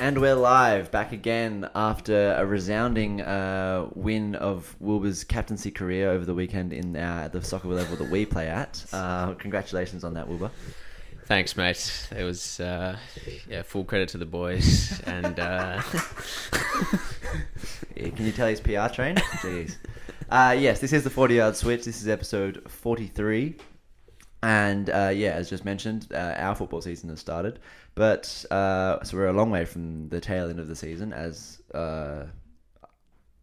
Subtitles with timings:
[0.00, 6.24] And we're live, back again after a resounding uh, win of Wilbur's captaincy career over
[6.24, 8.84] the weekend in uh, the soccer level that we play at.
[8.92, 10.50] Uh, congratulations on that, Wilbur.
[11.26, 12.08] Thanks, mate.
[12.16, 12.96] It was uh,
[13.48, 15.00] yeah, full credit to the boys.
[15.04, 15.82] And uh,
[17.96, 19.16] Yeah, Can you tell his PR train?
[19.16, 19.76] Jeez.
[20.30, 21.84] Uh, yes, this is the 40 yard switch.
[21.84, 23.56] This is episode 43.
[24.42, 27.58] And uh, yeah, as just mentioned, uh, our football season has started.
[27.98, 31.60] But uh, so we're a long way from the tail end of the season as
[31.74, 32.26] uh,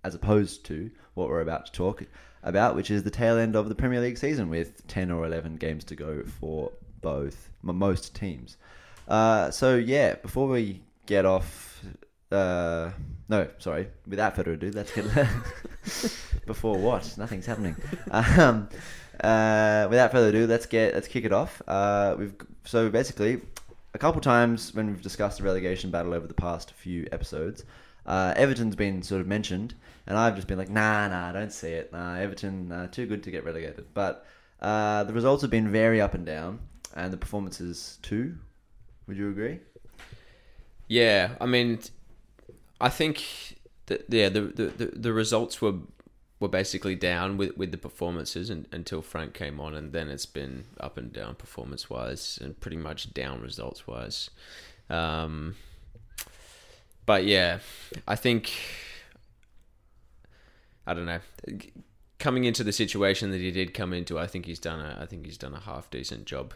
[0.06, 2.06] as opposed to what we're about to talk
[2.42, 5.58] about, which is the tail end of the Premier League season with 10 or 11
[5.58, 8.56] games to go for both, most teams.
[9.10, 11.84] Uh, so, yeah, before we get off,
[12.32, 12.92] uh,
[13.28, 15.06] no, sorry, without further ado, let's get.
[16.46, 17.14] before what?
[17.18, 17.76] Nothing's happening.
[18.10, 18.70] Um,
[19.22, 21.62] uh, without further ado, let's get let's kick it off.
[21.68, 23.42] Uh, we've so basically
[23.96, 27.64] a couple of times when we've discussed the relegation battle over the past few episodes,
[28.06, 29.74] uh, Everton's been sort of mentioned,
[30.06, 31.94] and I've just been like, nah, nah, don't see it.
[31.94, 33.86] Nah, Everton uh, too good to get relegated.
[33.94, 34.26] But
[34.62, 36.60] uh, the results have been very up and down,
[36.94, 38.36] and the performances too.
[39.08, 39.60] Would you agree?
[40.90, 41.80] yeah, I mean,
[42.82, 43.24] I think
[43.86, 45.76] that yeah, the, the, the, the results were
[46.40, 50.26] were basically down with, with the performances and, until Frank came on, and then it's
[50.26, 54.30] been up and down performance wise, and pretty much down results wise.
[54.90, 55.56] Um,
[57.06, 57.60] but yeah,
[58.08, 58.52] I think
[60.86, 61.20] I don't know.
[62.20, 65.06] Coming into the situation that he did come into, I think he's done a I
[65.06, 66.54] think he's done a half decent job.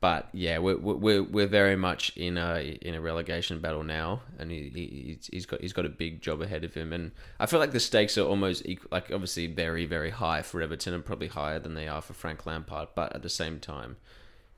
[0.00, 4.50] But yeah, we're we're we're very much in a in a relegation battle now, and
[4.50, 7.58] he, he he's got he's got a big job ahead of him, and I feel
[7.58, 11.28] like the stakes are almost equal, like obviously very very high for Everton, and probably
[11.28, 12.88] higher than they are for Frank Lampard.
[12.94, 13.96] But at the same time,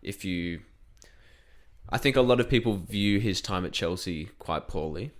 [0.03, 0.62] if you,
[1.88, 5.12] I think a lot of people view his time at Chelsea quite poorly,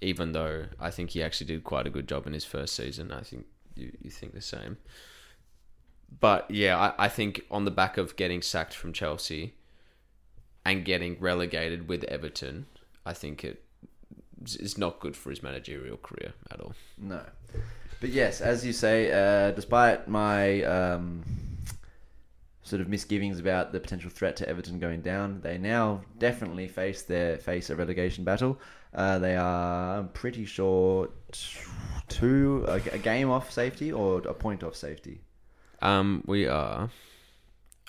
[0.00, 3.12] even though I think he actually did quite a good job in his first season.
[3.12, 3.44] I think
[3.74, 4.78] you you think the same
[6.20, 9.54] but yeah, I, I think on the back of getting sacked from Chelsea
[10.64, 12.66] and getting relegated with Everton,
[13.04, 13.62] I think it
[14.44, 16.74] is not good for his managerial career at all.
[16.96, 17.20] No.
[18.00, 21.24] But yes, as you say, uh, despite my um,
[22.62, 27.02] sort of misgivings about the potential threat to Everton going down, they now definitely face
[27.02, 28.60] their face a relegation battle.
[28.94, 31.10] Uh, they are, I'm pretty sure,
[32.08, 35.20] two a, a game off safety or a point off safety.
[35.80, 36.90] Um, we are.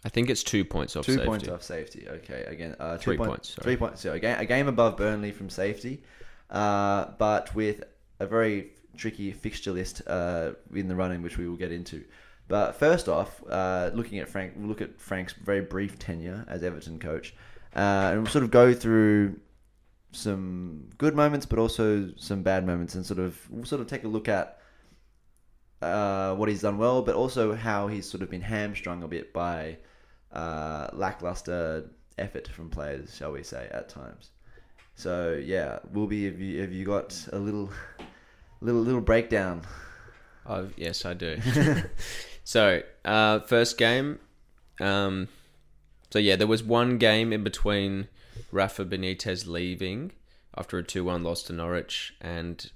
[0.05, 1.27] I think it's two points off Two safety.
[1.27, 2.07] points off safety.
[2.07, 3.63] Okay, again, uh, Three point- points, sorry.
[3.63, 4.01] Three points.
[4.01, 6.03] So a game, a game above Burnley from safety,
[6.49, 7.83] uh, but with
[8.19, 12.03] a very tricky fixture list uh, in the running, which we will get into.
[12.47, 16.63] But first off, uh, looking at Frank, we'll look at Frank's very brief tenure as
[16.63, 17.33] Everton coach,
[17.75, 17.79] uh,
[18.11, 19.35] and we'll sort of go through
[20.11, 24.03] some good moments, but also some bad moments, and sort of we'll sort of take
[24.03, 24.59] a look at
[25.81, 29.33] uh, what he's done well, but also how he's sort of been hamstrung a bit
[29.33, 29.77] by
[30.31, 34.31] uh, lackluster effort from players, shall we say, at times.
[34.95, 37.69] So yeah, will be have you have you got a little
[38.61, 39.61] little little breakdown?
[40.45, 41.39] Oh yes, I do.
[42.43, 44.19] so uh, first game.
[44.81, 45.27] Um,
[46.11, 48.07] so yeah, there was one game in between
[48.51, 50.11] Rafa Benitez leaving
[50.57, 52.71] after a two-one loss to Norwich and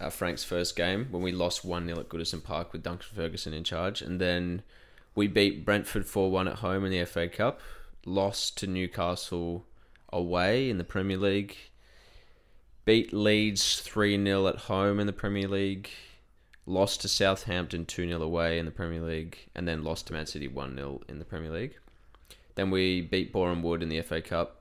[0.00, 3.54] uh, Frank's first game when we lost one 0 at Goodison Park with Duncan Ferguson
[3.54, 4.62] in charge, and then
[5.14, 7.60] we beat Brentford four one at home in the FA Cup,
[8.04, 9.66] lost to Newcastle
[10.12, 11.56] away in the Premier League,
[12.84, 15.90] beat Leeds three 0 at home in the Premier League,
[16.66, 20.26] lost to Southampton 2 0 away in the Premier League, and then lost to Man
[20.26, 21.76] City 1 0 in the Premier League.
[22.54, 24.60] Then we beat Boreham Wood in the FA Cup.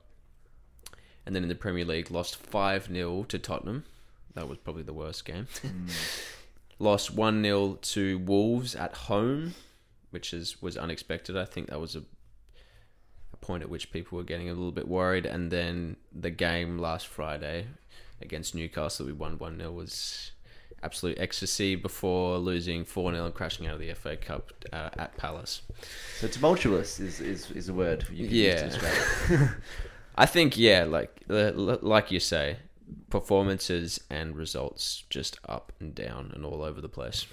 [1.25, 3.85] And then in the Premier League, lost 5 0 to Tottenham.
[4.35, 5.47] That was probably the worst game.
[6.79, 9.53] lost 1 0 to Wolves at home,
[10.11, 11.37] which is was unexpected.
[11.37, 12.03] I think that was a,
[13.31, 15.25] a point at which people were getting a little bit worried.
[15.25, 17.67] And then the game last Friday
[18.21, 20.31] against Newcastle, we won 1 0, was
[20.81, 25.15] absolute ecstasy before losing 4 0 and crashing out of the FA Cup uh, at
[25.15, 25.61] Palace.
[26.19, 28.55] So tumultuous is, is, is a word you can use Yeah.
[28.55, 29.49] to describe it.
[30.15, 32.57] I think, yeah, like like you say,
[33.09, 37.25] performances and results just up and down and all over the place.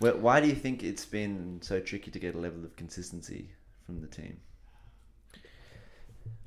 [0.00, 3.50] Wh- Why do you think it's been so tricky to get a level of consistency
[3.86, 4.38] from the team?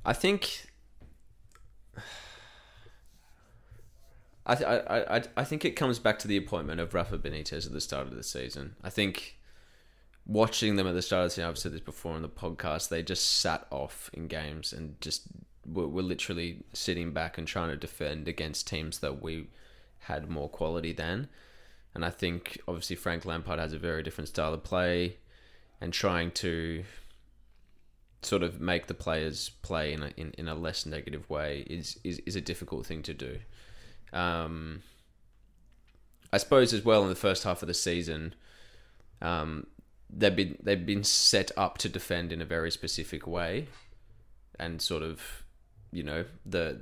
[0.05, 0.67] I think.
[4.45, 7.65] I, th- I, I, I think it comes back to the appointment of Rafa Benitez
[7.65, 8.75] at the start of the season.
[8.81, 9.37] I think
[10.25, 12.87] watching them at the start of the season, I've said this before on the podcast,
[12.87, 15.23] they just sat off in games and just
[15.71, 19.47] were, were literally sitting back and trying to defend against teams that we
[19.99, 21.27] had more quality than.
[21.93, 25.17] And I think obviously Frank Lampard has a very different style of play
[25.81, 26.83] and trying to
[28.21, 31.99] sort of make the players play in a, in, in a less negative way is,
[32.03, 33.39] is, is a difficult thing to do.
[34.13, 34.81] Um,
[36.31, 38.35] I suppose as well in the first half of the season,
[39.21, 39.67] um,
[40.09, 43.67] they've been they've been set up to defend in a very specific way,
[44.59, 45.43] and sort of,
[45.97, 46.79] you know, the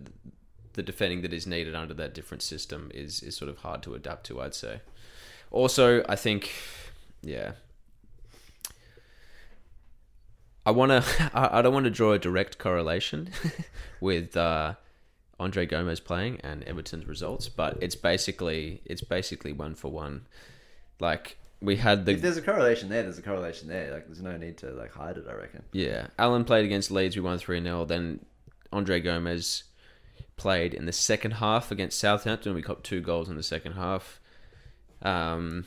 [0.73, 3.95] the defending that is needed under that different system is is sort of hard to
[3.95, 4.41] adapt to.
[4.41, 4.81] I'd say.
[5.51, 6.51] Also, I think,
[7.21, 7.53] yeah,
[10.65, 11.31] I want to.
[11.33, 13.29] I don't want to draw a direct correlation
[14.01, 14.73] with uh,
[15.39, 20.25] Andre Gomes playing and Everton's results, but it's basically it's basically one for one.
[20.99, 22.11] Like we had the.
[22.11, 23.93] If the there's a correlation there, there's a correlation there.
[23.93, 25.25] Like, there's no need to like hide it.
[25.29, 25.63] I reckon.
[25.71, 26.07] yeah.
[26.19, 27.15] Allan played against Leeds.
[27.15, 28.19] We won three 0 Then
[28.75, 29.63] Andre Gomes
[30.35, 32.53] played in the second half against Southampton.
[32.53, 34.19] We got two goals in the second half.
[35.01, 35.65] Um,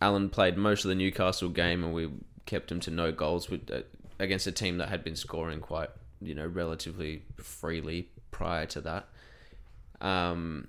[0.00, 2.08] Allan played most of the Newcastle game, and we
[2.46, 3.80] kept him to no goals with, uh,
[4.20, 5.90] against a team that had been scoring quite,
[6.20, 9.08] you know, relatively freely prior to that.
[10.00, 10.68] Um,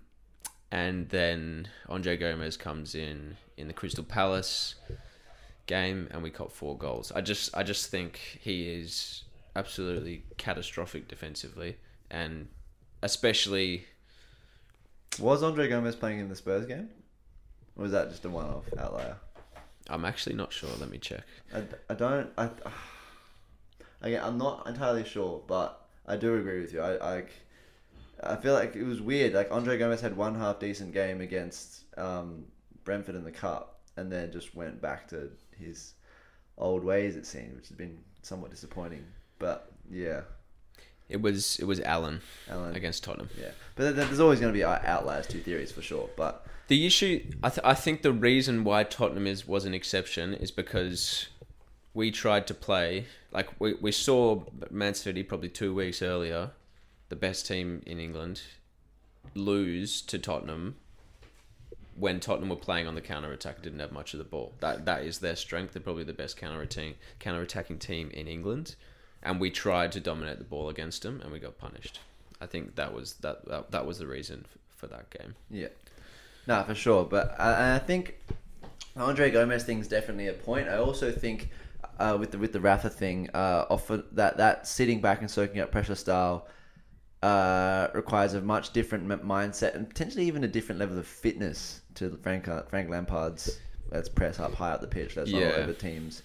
[0.72, 4.74] and then Andre Gomes comes in in the Crystal Palace
[5.68, 7.12] game, and we caught four goals.
[7.12, 9.24] I just, I just think he is
[9.56, 11.78] absolutely catastrophic defensively,
[12.10, 12.48] and
[13.02, 13.86] especially
[15.20, 16.90] Was Andre Gomes playing in the Spurs game?
[17.76, 19.18] Or was that just a one-off outlier?
[19.90, 20.70] I'm actually not sure.
[20.80, 21.24] Let me check.
[21.54, 22.30] I, I don't.
[22.38, 22.50] I,
[24.02, 26.82] again, I'm not entirely sure, but I do agree with you.
[26.82, 27.24] I, I,
[28.22, 29.34] I feel like it was weird.
[29.34, 32.46] Like Andre Gomes had one half decent game against um,
[32.84, 35.94] Brentford in the cup, and then just went back to his
[36.58, 37.16] old ways.
[37.16, 39.06] It seemed, which has been somewhat disappointing.
[39.44, 40.22] But yeah,
[41.10, 42.76] It was it was Allan Allan.
[42.78, 43.30] against Tottenham.
[43.38, 46.10] Yeah, but there's always going to be uh, outliers to theories for sure.
[46.16, 50.34] But The issue, I, th- I think, the reason why Tottenham is was an exception
[50.34, 51.28] is because
[51.94, 56.52] we tried to play like we we saw Man City probably two weeks earlier,
[57.10, 58.42] the best team in England,
[59.36, 60.76] lose to Tottenham.
[61.96, 64.54] When Tottenham were playing on the counter attack, didn't have much of the ball.
[64.62, 65.74] That that is their strength.
[65.74, 68.76] They're probably the best counter attacking counter attacking team in England,
[69.24, 72.00] and we tried to dominate the ball against them, and we got punished.
[72.40, 75.34] I think that was that that, that was the reason for that game.
[75.50, 75.70] Yeah,
[76.46, 77.06] no, for sure.
[77.06, 78.20] But I, I think
[78.96, 80.68] Andre Gomes thing's definitely a point.
[80.70, 81.50] I also think
[82.00, 85.60] uh, with the with the Rafa thing, uh, offer that that sitting back and soaking
[85.62, 86.48] up pressure style
[87.22, 91.82] uh, requires a much different m- mindset and potentially even a different level of fitness
[91.96, 93.60] to Frank uh, Frank Lampard's.
[93.92, 95.16] Let's press up high up the pitch.
[95.16, 95.52] Let's Yeah.
[95.58, 96.24] over teams.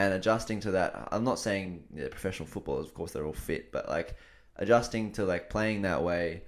[0.00, 3.88] And adjusting to that, I'm not saying professional footballers, of course, they're all fit, but
[3.88, 4.16] like
[4.56, 6.42] adjusting to like playing that way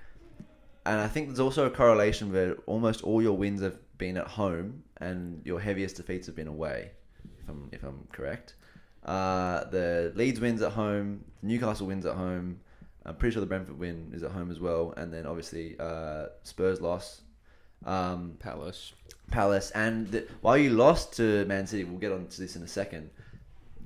[0.84, 4.26] and I think there's also a correlation where almost all your wins have been at
[4.26, 6.90] home and your heaviest defeats have been away,
[7.40, 8.54] if I'm if I'm correct.
[9.04, 12.60] Uh, the Leeds wins at home, Newcastle wins at home.
[13.04, 16.26] I'm pretty sure the Brentford win is at home as well, and then obviously uh,
[16.42, 17.22] Spurs loss,
[17.84, 18.92] um, Palace.
[19.30, 22.62] Palace, and the, while you lost to Man City, we'll get on to this in
[22.62, 23.10] a second.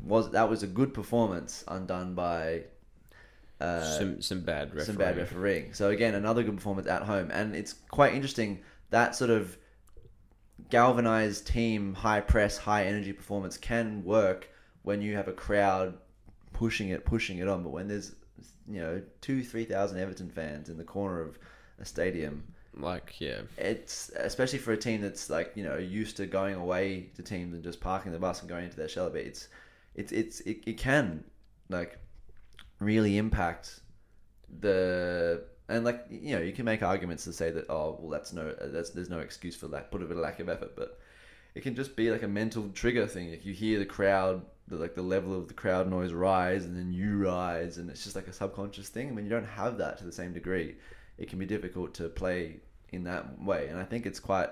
[0.04, 2.64] Was that was a good performance undone by
[3.60, 4.86] uh, some some bad refereeing.
[4.86, 5.72] some bad refereeing.
[5.72, 8.60] So again, another good performance at home, and it's quite interesting
[8.90, 9.56] that sort of
[10.70, 14.48] galvanized team, high press, high energy performance can work
[14.82, 15.94] when you have a crowd
[16.52, 17.62] pushing it, pushing it on.
[17.62, 18.14] But when there's
[18.68, 21.38] you know two, three thousand Everton fans in the corner of
[21.78, 26.26] a stadium, Like yeah, it's especially for a team that's like you know used to
[26.26, 29.10] going away to teams and just parking the bus and going into their shell a
[29.10, 29.26] bit.
[29.26, 29.48] It's
[29.96, 31.24] it's it's it, it can
[31.68, 31.98] like
[32.78, 33.80] really impact
[34.60, 38.32] the and like you know you can make arguments to say that oh well that's
[38.32, 41.00] no that's there's no excuse for that put a bit of lack of effort but
[41.56, 43.30] it can just be like a mental trigger thing.
[43.30, 46.76] If you hear the crowd the like the level of the crowd noise rise and
[46.76, 49.14] then you rise and it's just like a subconscious thing.
[49.14, 50.76] When you don't have that to the same degree.
[51.16, 52.60] It can be difficult to play
[52.90, 53.68] in that way.
[53.68, 54.50] And i think it's quite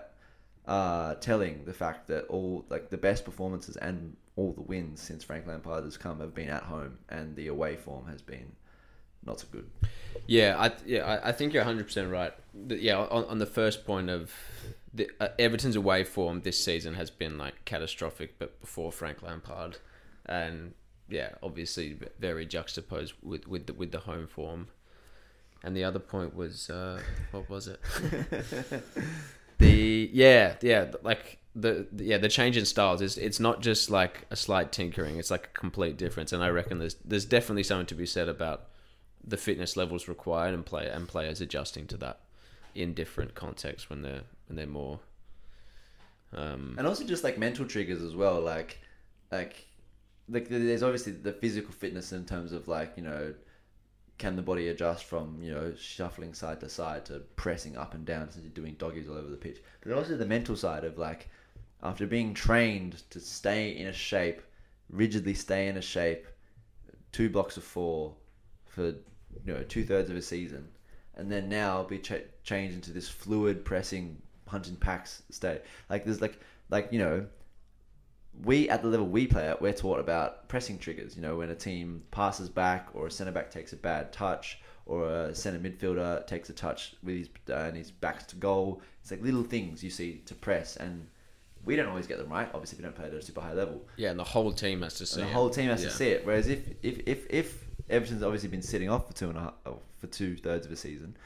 [0.67, 5.25] uh, telling the fact that all like the best performances and all the wins since
[5.25, 8.53] Frank Lampard has come have been at home, and the away form has been
[9.25, 9.71] not so good.
[10.27, 12.33] Yeah, I yeah, I, think you're 100 percent right.
[12.69, 14.33] Yeah, on, on the first point of
[14.93, 19.79] the, uh, Everton's away form this season has been like catastrophic, but before Frank Lampard,
[20.27, 20.75] and
[21.09, 24.69] yeah, obviously very juxtaposed with with the, with the home form.
[25.63, 27.01] And the other point was uh,
[27.31, 27.81] what was it?
[29.59, 34.27] the yeah yeah like the, yeah the change in styles is it's not just like
[34.31, 37.87] a slight tinkering it's like a complete difference and i reckon there's there's definitely something
[37.87, 38.67] to be said about
[39.25, 42.21] the fitness levels required and play and players adjusting to that
[42.75, 44.99] in different contexts when they're when they're more
[46.37, 48.79] um and also just like mental triggers as well like
[49.31, 49.67] like
[50.29, 53.33] like there's obviously the physical fitness in terms of like you know
[54.19, 58.05] can the body adjust from you know shuffling side to side to pressing up and
[58.05, 60.99] down since you're doing doggies all over the pitch but also the mental side of
[60.99, 61.29] like
[61.85, 64.43] after being trained to stay in a shape
[64.91, 66.27] rigidly stay in a shape
[67.13, 68.15] two blocks of four
[68.67, 70.69] for you know two thirds of a season
[71.17, 76.21] and then now be ch- changed into this fluid pressing punching packs state like there's
[76.21, 77.25] like like you know
[78.43, 81.15] we at the level we play at, we're taught about pressing triggers.
[81.17, 84.61] You know, when a team passes back, or a centre back takes a bad touch,
[84.87, 88.83] or a centre midfielder takes a touch with his uh, and his back to goal.
[89.01, 91.07] It's like little things you see to press, and
[91.65, 92.49] we don't always get them right.
[92.53, 93.83] Obviously, we don't play at a super high level.
[93.97, 95.35] yeah and the whole team has to see And the it.
[95.35, 95.89] whole team has Yeah.
[95.89, 96.27] to see it.
[96.27, 99.55] Whereas if if if if Everton's obviously been sitting off for two and a half,
[99.67, 101.17] oh, for two thirds of a season,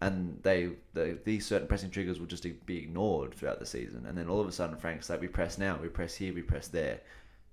[0.00, 4.16] and they, they these certain pressing triggers will just be ignored throughout the season, and
[4.18, 6.68] then all of a sudden Frank's like, we press now, we press here, we press
[6.68, 7.00] there,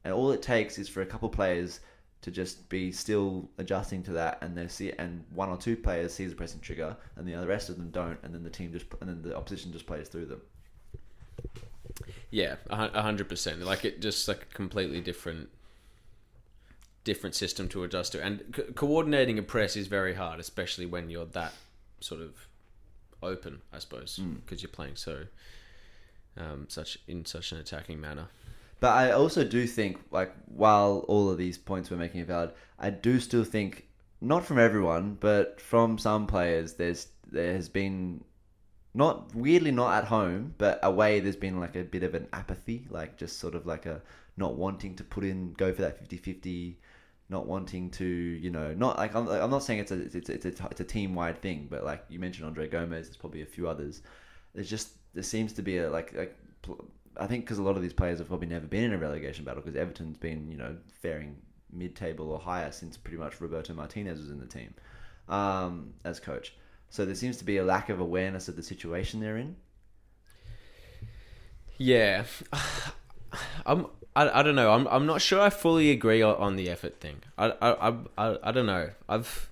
[0.03, 1.79] and all it takes is for a couple players
[2.21, 6.11] to just be still adjusting to that, and they see, and one or two players
[6.13, 8.71] sees the pressing trigger, and the other rest of them don't, and then the team
[8.71, 10.41] just, and then the opposition just plays through them.
[12.31, 13.61] Yeah, a hundred percent.
[13.61, 15.49] Like it, just like a completely different,
[17.03, 21.09] different system to adjust to, and co- coordinating a press is very hard, especially when
[21.09, 21.53] you're that
[21.99, 22.47] sort of
[23.23, 25.23] open, I suppose, because you're playing so,
[26.37, 28.27] um, such in such an attacking manner.
[28.79, 32.51] But I also do think, like, while all of these points we're making are valid,
[32.77, 33.87] I do still think,
[34.19, 38.23] not from everyone, but from some players, there's there has been,
[38.95, 41.19] not weirdly not at home, but away.
[41.19, 44.01] There's been like a bit of an apathy, like just sort of like a
[44.37, 46.75] not wanting to put in, go for that 50-50,
[47.29, 50.45] not wanting to, you know, not like I'm, I'm not saying it's a it's it's
[50.45, 53.45] a, it's a team wide thing, but like you mentioned Andre Gomes, there's probably a
[53.45, 54.01] few others.
[54.53, 56.37] There's just there seems to be a like like
[57.17, 59.43] I think because a lot of these players have probably never been in a relegation
[59.43, 61.35] battle because Everton's been you know faring
[61.71, 64.73] mid-table or higher since pretty much Roberto Martinez was in the team
[65.27, 66.53] um, as coach.
[66.89, 69.55] So there seems to be a lack of awareness of the situation they're in.
[71.77, 72.23] Yeah,
[73.65, 73.87] I'm.
[74.15, 74.71] I, I don't know.
[74.71, 74.87] I'm.
[74.87, 75.41] I'm not sure.
[75.41, 77.17] I fully agree on, the effort thing.
[77.37, 77.89] I, I.
[77.89, 77.95] I.
[78.17, 78.37] I.
[78.43, 78.91] I don't know.
[79.09, 79.51] I've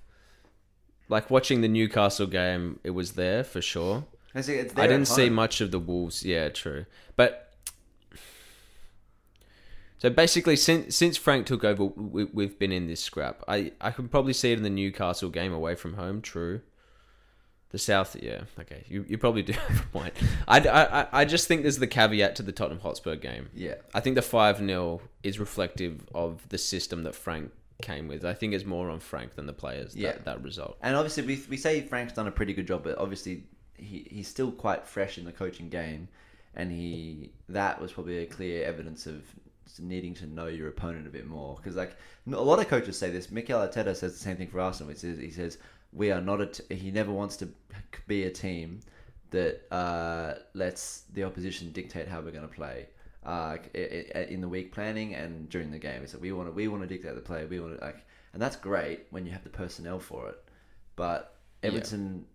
[1.08, 2.80] like watching the Newcastle game.
[2.82, 4.04] It was there for sure.
[4.34, 6.24] I see, I there at didn't see much of the Wolves.
[6.24, 6.86] Yeah, true.
[7.14, 7.52] But
[9.98, 13.42] so basically, since since Frank took over, we, we've been in this scrap.
[13.46, 16.20] I I can probably see it in the Newcastle game away from home.
[16.20, 16.62] True.
[17.74, 18.84] The South, yeah, okay.
[18.88, 20.14] You, you probably do have a point.
[20.46, 23.48] I, I, I just think there's the caveat to the Tottenham Hotspur game.
[23.52, 23.74] Yeah.
[23.92, 27.50] I think the 5 0 is reflective of the system that Frank
[27.82, 28.24] came with.
[28.24, 30.12] I think it's more on Frank than the players, Yeah.
[30.12, 30.76] that, that result.
[30.82, 33.42] And obviously, we, we say Frank's done a pretty good job, but obviously,
[33.76, 36.06] he, he's still quite fresh in the coaching game,
[36.54, 39.24] and he that was probably a clear evidence of
[39.80, 41.56] needing to know your opponent a bit more.
[41.56, 41.96] Because like
[42.28, 44.92] a lot of coaches say this, Mikel Arteta says the same thing for Arsenal.
[44.92, 45.58] He says he says
[45.94, 47.48] we are not a t- he never wants to
[48.06, 48.80] be a team
[49.30, 52.86] that uh, lets the opposition dictate how we're going to play.
[53.24, 53.56] Uh,
[54.28, 56.86] in the week planning and during the game, so we want to we want to
[56.86, 57.46] dictate the play.
[57.46, 60.44] We want to like, and that's great when you have the personnel for it.
[60.94, 61.70] But Yeah.
[61.70, 62.26] Everton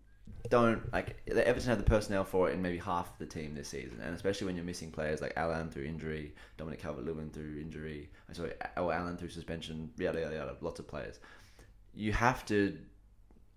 [0.50, 4.00] don't like Everton have the personnel for it in maybe half the team this season,
[4.02, 8.34] and especially when you're missing players like Allan through injury, Dominic Calvert-Lewin through injury, uh,
[8.34, 11.20] sorry, or Allan through suspension, yada yada yada, lots of players.
[11.94, 12.76] You have to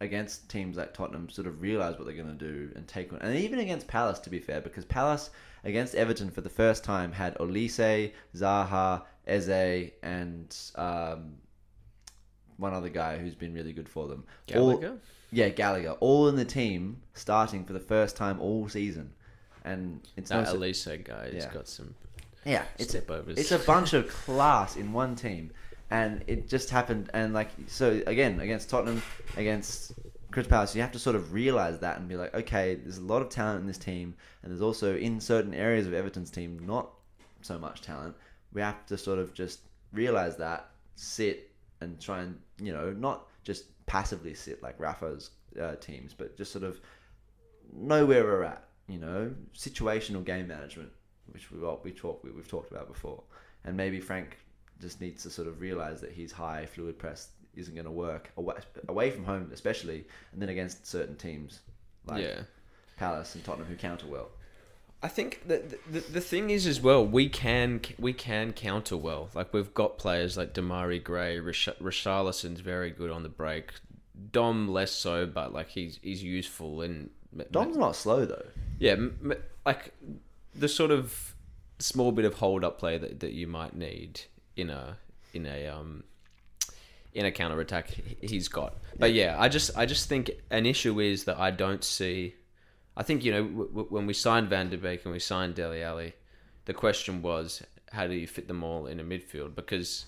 [0.03, 3.21] against teams like Tottenham sort of realize what they're going to do and take on.
[3.21, 5.31] and even against Palace to be fair, because Palace
[5.65, 11.35] against Everton for the first time had Olise, Zaha, Eze, and um,
[12.57, 14.25] one other guy who's been really good for them.
[14.55, 14.99] All- Gallagher?
[15.31, 19.13] yeah, Gallagher, all in the team, starting for the first time all season,
[19.65, 21.53] and it's That no, Olise guy has Yeah.
[21.55, 21.95] got some
[22.45, 23.39] yeah, it's overs.
[23.39, 25.53] it's a bunch of class in one team,
[25.93, 27.11] and it just happened.
[27.13, 29.03] And like so, again against Tottenham,
[29.37, 29.93] against
[30.31, 33.03] Crystal Palace, you have to sort of realize that and be like, okay, there's a
[33.03, 36.59] lot of talent in this team, and there's also in certain areas of Everton's team
[36.67, 36.91] not
[37.43, 38.17] so much talent.
[38.55, 39.61] We have to sort of just
[39.93, 41.51] realize that, sit
[41.83, 45.31] and try and you know not just passively sit like Rafa's
[45.61, 46.81] uh, teams, but just sort of
[47.71, 48.65] know where we're at.
[48.89, 50.91] You know, situational game management,
[51.27, 53.23] which we we talk we, we've talked about before,
[53.67, 54.39] and maybe Frank
[54.83, 58.31] just needs to sort of realize that his high fluid press isn't going to work
[58.37, 58.57] away,
[58.89, 61.61] away from home, especially, and then against certain teams
[62.07, 62.41] like yeah.
[62.97, 64.29] Palace and Tottenham who counter well.
[65.05, 69.31] I think the, the the thing is as well we can we can counter well.
[69.35, 73.73] Like we've got players like Demarai Gray, Rish- Richarlison's very good on the break.
[74.31, 77.11] Dom less so, but like he's he's useful and
[77.51, 78.47] Dom's not slow though.
[78.79, 78.95] yeah,
[79.67, 79.93] like
[80.55, 81.35] the sort of
[81.81, 84.21] small bit of hold up play that, that you might need
[84.57, 84.97] in a
[85.33, 86.05] in a um
[87.15, 87.89] in a counter attack
[88.21, 88.75] he's got.
[88.99, 92.35] But yeah, I just I just think an issue is that I don't see.
[92.97, 95.55] I think you know w- w- when we signed Van der Beek and we signed
[95.55, 96.15] Dele Alli,
[96.65, 100.07] the question was how do you fit them all in a midfield because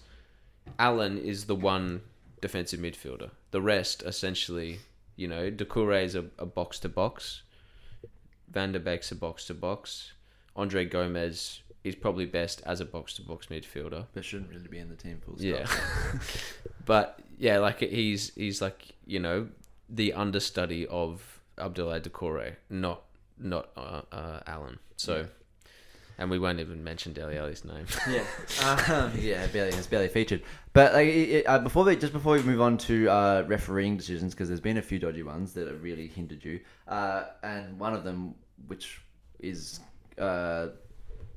[0.78, 2.00] Allan is the one
[2.40, 3.30] defensive midfielder.
[3.50, 4.80] The rest essentially,
[5.16, 7.42] you know, Doucouré is a, a box to box.
[8.50, 10.12] Van der Beek's a box to box.
[10.56, 14.06] Andre Gomez is probably best as a box to box midfielder.
[14.12, 15.46] But shouldn't really be in the team full stop.
[15.46, 15.66] Yeah.
[16.86, 19.48] but yeah, like he's he's like, you know,
[19.88, 23.02] the understudy of Abdoulaye Doucouré, not
[23.38, 24.78] not uh, uh, Allan.
[24.96, 25.26] So
[26.18, 27.86] and we won't even mention Dele Alli's name.
[28.08, 28.24] yeah,
[28.88, 30.42] um, yeah, barely has barely featured.
[30.72, 34.34] But like, it, uh, before we just before we move on to uh, refereeing decisions,
[34.34, 37.94] because there's been a few dodgy ones that have really hindered you, uh, and one
[37.94, 38.34] of them,
[38.66, 39.00] which
[39.40, 39.80] is
[40.18, 40.68] uh,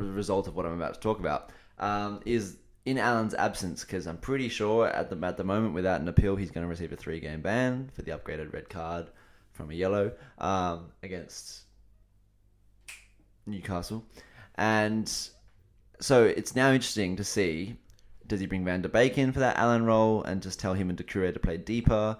[0.03, 4.17] result of what I'm about to talk about, um, is in Allan's absence, because I'm
[4.17, 6.95] pretty sure at the at the moment, without an appeal, he's going to receive a
[6.95, 9.07] three game ban for the upgraded red card
[9.51, 11.63] from a yellow um, against
[13.45, 14.05] Newcastle.
[14.55, 15.11] And
[15.99, 17.75] so it's now interesting to see
[18.27, 20.89] does he bring Van der Beek in for that Allan role and just tell him
[20.89, 22.17] and Doucouré to play deeper?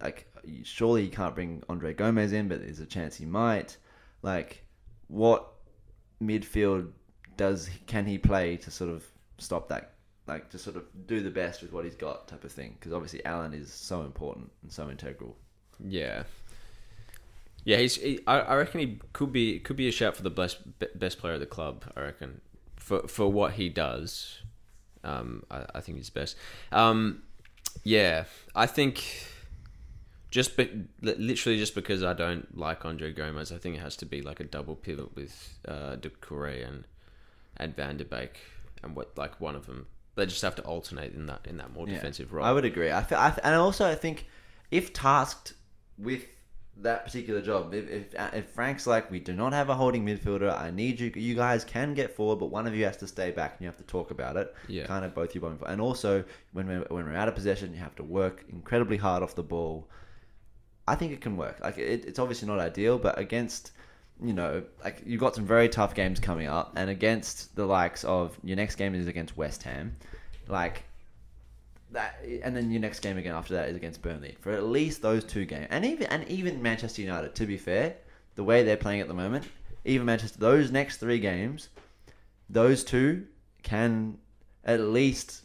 [0.00, 0.32] Like,
[0.62, 3.76] surely he can't bring Andre Gomes in, but there's a chance he might.
[4.22, 4.64] Like,
[5.08, 5.52] what
[6.22, 6.92] midfield
[7.38, 9.06] does can he play to sort of
[9.38, 9.92] stop that?
[10.26, 12.76] Like, to sort of do the best with what he's got, type of thing.
[12.78, 15.34] Because obviously Allan is so important and so integral.
[15.82, 16.24] Yeah.
[17.64, 17.96] Yeah, he's.
[17.96, 20.58] He, I, reckon he could be could be a shout for the best
[20.98, 21.84] best player of the club.
[21.96, 22.40] I reckon
[22.76, 24.38] for for what he does,
[25.04, 26.36] um, I, I think he's best.
[26.72, 27.22] Um,
[27.84, 29.04] yeah, I think
[30.30, 34.06] just be, literally just because I don't like Andre Gomes, I think it has to
[34.06, 36.84] be like a double pivot with uh, Doucouré and
[37.58, 38.38] and Van der Beek,
[38.82, 39.86] and what like one of them.
[40.14, 41.94] They just have to alternate in that in that more Yeah.
[41.94, 42.44] defensive role.
[42.44, 42.90] I would agree.
[42.92, 44.26] I, th- I th- and also I think
[44.70, 45.52] if tasked
[45.96, 46.24] with
[46.80, 50.56] that particular job, if, if if Frank's like, we do not have a holding midfielder,
[50.60, 51.12] I need you.
[51.14, 53.66] You guys can get forward, but one of you has to stay back, and you
[53.66, 54.54] have to talk about it.
[54.68, 54.86] Yeah.
[54.86, 55.60] kind of both you both.
[55.66, 59.22] And also when we're when we're out of possession, you have to work incredibly hard
[59.22, 59.88] off the ball.
[60.86, 61.60] I think it can work.
[61.60, 63.72] Like it, it's obviously not ideal, but against
[64.22, 68.04] you know, like you've got some very tough games coming up, and against the likes
[68.04, 69.96] of your next game is against West Ham,
[70.48, 70.82] like
[71.92, 74.36] that, and then your next game again after that is against Burnley.
[74.40, 77.34] For at least those two games, and even and even Manchester United.
[77.36, 77.96] To be fair,
[78.34, 79.46] the way they're playing at the moment,
[79.84, 81.68] even Manchester, those next three games,
[82.50, 83.26] those two
[83.62, 84.18] can
[84.64, 85.42] at least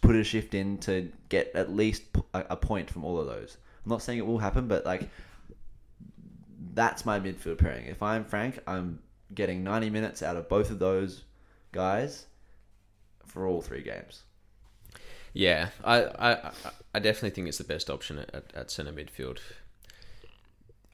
[0.00, 2.02] put a shift in to get at least
[2.34, 3.56] a point from all of those.
[3.84, 5.08] I'm not saying it will happen, but like
[6.72, 7.86] that's my midfield pairing.
[7.86, 9.00] If I'm Frank, I'm
[9.34, 11.24] getting 90 minutes out of both of those
[11.72, 12.26] guys
[13.26, 14.22] for all three games.
[15.32, 16.50] Yeah, I, I,
[16.94, 19.38] I- definitely think it's the best option at, at, centre midfield.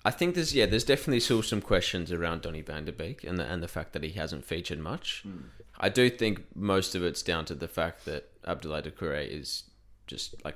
[0.04, 3.36] I think there's yeah, there's definitely still some questions around Donny van der Beek and
[3.36, 5.22] the, and the fact that he hasn't featured much.
[5.24, 5.48] Hmm.
[5.80, 9.64] I do think most of it's down to the fact that Abdoulaye Doucouré is
[10.06, 10.54] just like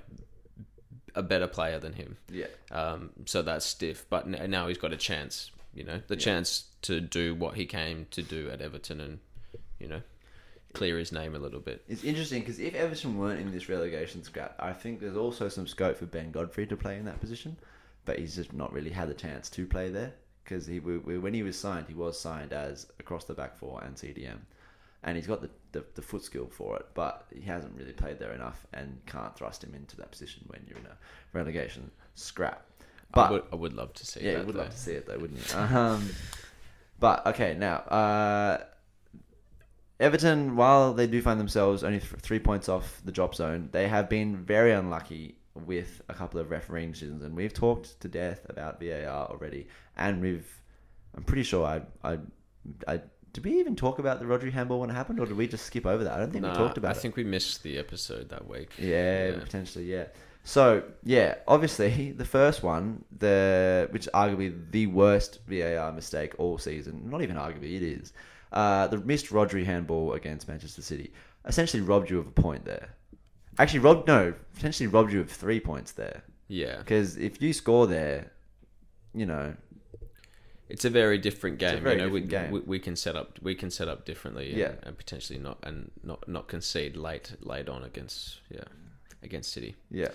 [1.14, 2.16] a better player than him.
[2.30, 2.46] Yeah.
[2.70, 5.50] Um, so that's stiff, but n- now he's got a chance.
[5.74, 9.18] You know, the chance to do what he came to do at Everton and
[9.78, 10.02] you know
[10.72, 11.84] clear his name a little bit.
[11.88, 15.66] It's interesting because if Everton weren't in this relegation scrap, I think there's also some
[15.66, 17.56] scope for Ben Godfrey to play in that position,
[18.04, 20.12] but he's just not really had the chance to play there
[20.44, 23.96] because he when he was signed, he was signed as across the back four and
[23.96, 24.38] CDM,
[25.04, 28.18] and he's got the, the, the foot skill for it, but he hasn't really played
[28.18, 30.96] there enough and can't thrust him into that position when you're in a
[31.32, 32.64] relegation scrap.
[33.12, 34.20] But I would, I would love to see.
[34.20, 34.60] yeah, that, you would though.
[34.60, 35.58] love to see it though, wouldn't you?
[35.58, 36.08] Um,
[37.00, 38.64] but okay, now uh,
[40.00, 43.88] Everton, while they do find themselves only th- three points off the drop zone, they
[43.88, 48.46] have been very unlucky with a couple of refereeing decisions, and we've talked to death
[48.48, 50.46] about VAR already, and we've.
[51.14, 52.18] I'm pretty sure I I
[52.88, 53.00] I
[53.32, 55.66] did we even talk about the Rodri handball when it happened, or did we just
[55.66, 56.12] skip over that?
[56.14, 56.96] I don't think Nah, we talked about I it.
[56.96, 58.70] I think we missed the episode that week.
[58.78, 59.38] Yeah, Yeah.
[59.40, 60.06] potentially, yeah.
[60.44, 66.58] So yeah, obviously the first one, the which is arguably the worst VAR mistake all
[66.58, 67.08] season.
[67.08, 68.12] Not even arguably, it is.
[68.52, 71.12] Uh, the missed Rodri handball against Manchester City
[71.46, 72.90] essentially robbed you of a point there.
[73.58, 76.22] Actually, robbed no, potentially robbed you of three points there.
[76.48, 78.32] Yeah, Because if you score there,
[79.14, 79.54] you know,
[80.68, 81.82] it's a very different game.
[81.82, 82.50] very you know, we, game.
[82.50, 84.48] we we can set up we can set up differently.
[84.50, 84.72] And, Yeah.
[84.82, 88.64] and potentially not and not not concede late late on against yeah
[89.22, 89.76] against City.
[89.90, 90.08] yeah,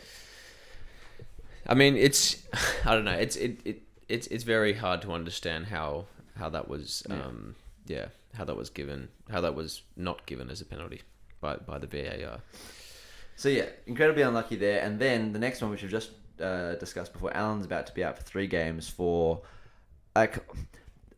[1.66, 2.44] I mean, it's
[2.86, 3.12] I don't know.
[3.18, 6.06] It's it, it it's it's very hard to understand how
[6.36, 7.22] how that was Yeah.
[7.24, 7.56] um
[7.86, 8.06] yeah
[8.36, 11.02] how that was given how that was not given as a penalty
[11.42, 12.40] by by the VAR.
[13.36, 14.82] So yeah, incredibly unlucky there.
[14.82, 16.10] And then the next one, which we've just
[16.42, 19.42] uh, discussed before, Allan's about to be out for three games for,
[20.18, 20.44] like,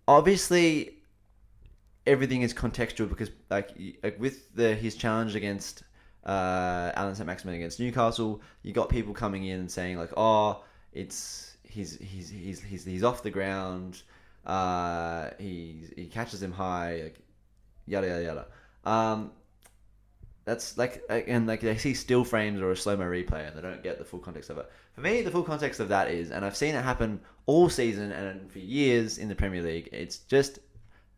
[0.07, 0.97] obviously,
[2.05, 3.69] everything is contextual because like,
[4.03, 5.83] like with the his challenge against
[6.25, 11.55] uh, Allan Saint-Maximin against Newcastle, you got people coming in and saying like, oh, it's
[11.63, 14.01] he's he's he's he's, he's off the ground.
[14.45, 17.19] Uh, he he catches him high, like,
[17.87, 18.45] yada yada yada.
[18.83, 19.31] Um,
[20.43, 23.61] that's like and like they see still frames or a slow mo replay and they
[23.61, 24.69] don't get the full context of it.
[24.93, 28.11] For me, the full context of that is, and I've seen it happen all season
[28.11, 29.89] and for years in the Premier League.
[29.91, 30.59] It's just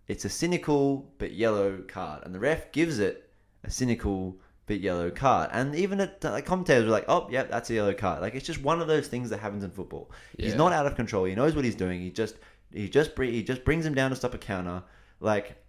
[0.07, 3.29] it's a cynical but yellow card, and the ref gives it
[3.65, 5.49] a cynical but yellow card.
[5.51, 8.45] And even at like commentators were like, "Oh, yeah, that's a yellow card." Like it's
[8.45, 10.09] just one of those things that happens in football.
[10.37, 11.25] He's not out of control.
[11.25, 11.99] He knows what he's doing.
[11.99, 12.35] He just
[12.73, 14.83] he just he just brings him down to stop a counter.
[15.19, 15.61] Like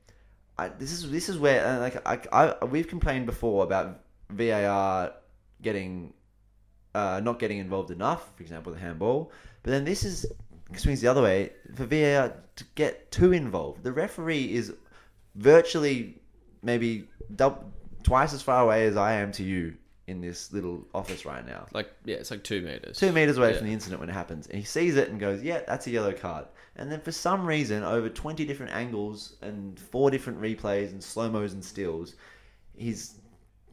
[0.58, 5.12] I, this is this is where uh, like I, I we've complained before about VAR
[5.60, 6.14] getting
[6.94, 8.30] uh, not getting involved enough.
[8.36, 9.32] For example, the handball.
[9.62, 10.26] But then this is
[10.78, 13.82] swings the other way for VAR to get too involved.
[13.82, 14.72] The referee is
[15.34, 16.20] virtually
[16.62, 17.64] maybe dub,
[18.02, 19.74] twice as far away as I am to you
[20.06, 21.66] in this little office right now.
[21.72, 22.98] Like yeah, it's like two meters.
[22.98, 23.58] Two meters away Yeah.
[23.58, 25.90] from the incident when it happens, and he sees it and goes, "Yeah, that's a
[25.90, 30.90] yellow card." And then for some reason, over twenty different angles and four different replays
[30.90, 32.14] and slow mos and stills,
[32.76, 33.14] he's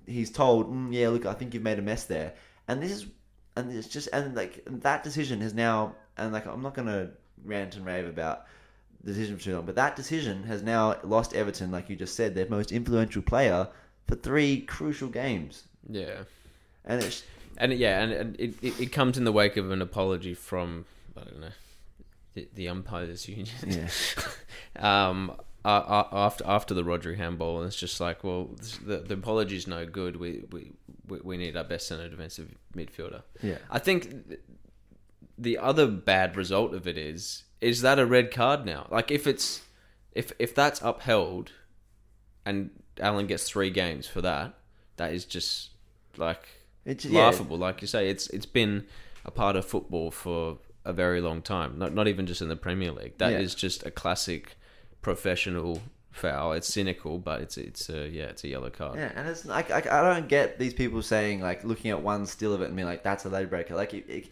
[0.06, 2.34] he's told, mm, "Yeah, look, I think you've made a mess there."
[2.68, 3.08] And this is,
[3.56, 7.12] and it's just, and like that decision has now, and like I'm not gonna
[7.44, 8.46] rant and rave about
[9.04, 12.16] the decision for too long, but that decision has now lost Everton, like you just
[12.16, 13.68] said, their most influential player
[14.08, 16.24] for three crucial games, Yeah.
[16.86, 17.24] and it's
[17.58, 20.86] And yeah, and, and it, it, it comes in the wake of an apology from
[21.16, 21.52] I don't know
[22.34, 23.48] the, the umpires union.
[23.68, 23.90] yeah.
[25.10, 25.32] um,
[25.66, 28.50] uh, after after the Rodri handball, and it's just like, well,
[28.86, 30.16] the the apology's no good.
[30.16, 30.72] We we
[31.24, 33.24] we, need our best centre defensive midfielder.
[33.42, 33.58] Yeah.
[33.70, 34.40] I think th-
[35.40, 38.88] the other bad result of it is is that a red card now?
[38.92, 39.62] Like if it's
[40.14, 41.52] if if that's upheld,
[42.46, 44.54] and Allan gets three games for that,
[44.98, 45.70] that is just
[46.18, 46.48] like
[46.86, 47.22] It's yeah.
[47.26, 47.58] laughable.
[47.58, 48.86] Like you say, it's it's been
[49.26, 51.78] a part of football for a very long time.
[51.78, 53.18] Not not even just in the Premier League.
[53.18, 53.60] That is Yeah.
[53.60, 54.56] just a classic
[55.02, 56.54] professional foul.
[56.54, 58.98] It's cynical, but it's it's a yeah, it's a yellow card.
[58.98, 62.26] Yeah, and it's like, like I don't get these people saying like looking at one
[62.26, 63.76] still of it and being like that's a leg breaker.
[63.76, 64.30] Like, it, it,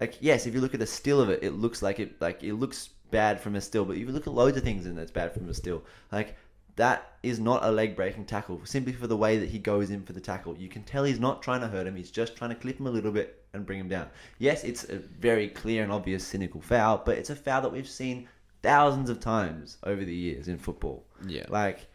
[0.00, 2.42] like yes, if you look at the still of it, it looks like it like
[2.42, 3.84] it looks bad from a still.
[3.84, 6.36] But if you look at loads of things and it's bad from a still, like
[6.76, 10.02] that is not a leg breaking tackle simply for the way that he goes in
[10.02, 10.56] for the tackle.
[10.56, 11.96] You can tell he's not trying to hurt him.
[11.96, 14.08] He's just trying to clip him a little bit and bring him down.
[14.38, 17.88] Yes, it's a very clear and obvious cynical foul, but it's a foul that we've
[17.88, 18.28] seen
[18.62, 21.04] thousands of times over the years in football.
[21.26, 21.44] Yeah.
[21.48, 21.86] Like,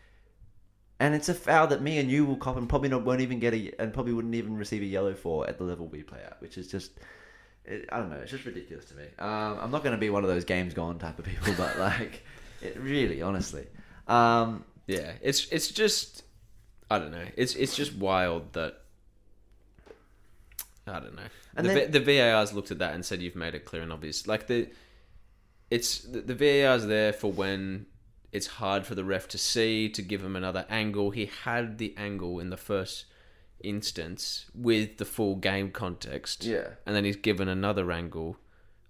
[0.99, 3.39] and it's a foul that me and you will cop and probably not won't even
[3.39, 6.19] get a and probably wouldn't even receive a yellow for at the level we play
[6.23, 6.91] at, which is just.
[7.67, 8.17] It, I don't know.
[8.17, 9.03] It's just ridiculous to me.
[9.19, 11.77] Um, I'm not going to be one of those games gone type of people, but
[11.79, 12.23] like,
[12.61, 13.65] it really, honestly,
[14.07, 16.23] um, Yeah, it's it's just
[16.91, 17.25] I don't know.
[17.35, 18.81] It's it's just wild that
[20.87, 21.23] I don't know.
[21.57, 23.91] And the, then- the VAR's looked at that and said you've made it clear and
[23.91, 24.27] obvious.
[24.27, 24.69] Like the
[25.71, 27.87] it's the, the VAR's there for when
[28.31, 31.11] it's hard for the ref to see to give him another angle.
[31.11, 33.05] He had the angle in the first
[33.61, 36.43] instance with the full game context.
[36.43, 36.67] Yeah.
[36.85, 38.37] and then he's given another angle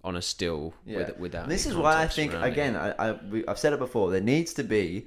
[0.04, 0.98] on a still Yeah.
[0.98, 1.42] with, without.
[1.44, 4.10] And this is why I think again, I, I, I've said it before.
[4.10, 5.06] There needs to be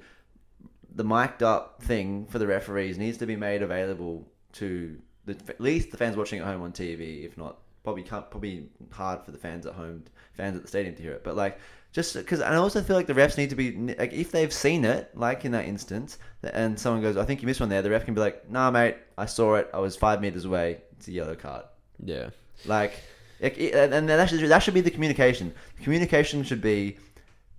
[0.94, 5.60] the mic'd up thing for the referees needs to be made available to the at
[5.60, 7.24] least the fans watching at home on TV.
[7.24, 10.94] If not, probably can't probably hard for the fans at home, fans at the stadium
[10.96, 11.24] to hear it.
[11.24, 11.58] But like
[11.92, 14.84] just because, I also feel like the refs need to be like if they've seen
[14.84, 17.90] it, like in that instance, and someone goes, "I think you missed one there," the
[17.90, 19.68] ref can be like, "Nah, mate, I saw it.
[19.74, 20.82] I was five meters away.
[20.92, 21.64] It's a yellow card."
[22.04, 22.30] Yeah.
[22.66, 22.92] Like,
[23.40, 25.52] like, it- and that should, that should be the communication.
[25.78, 26.98] The communication should be,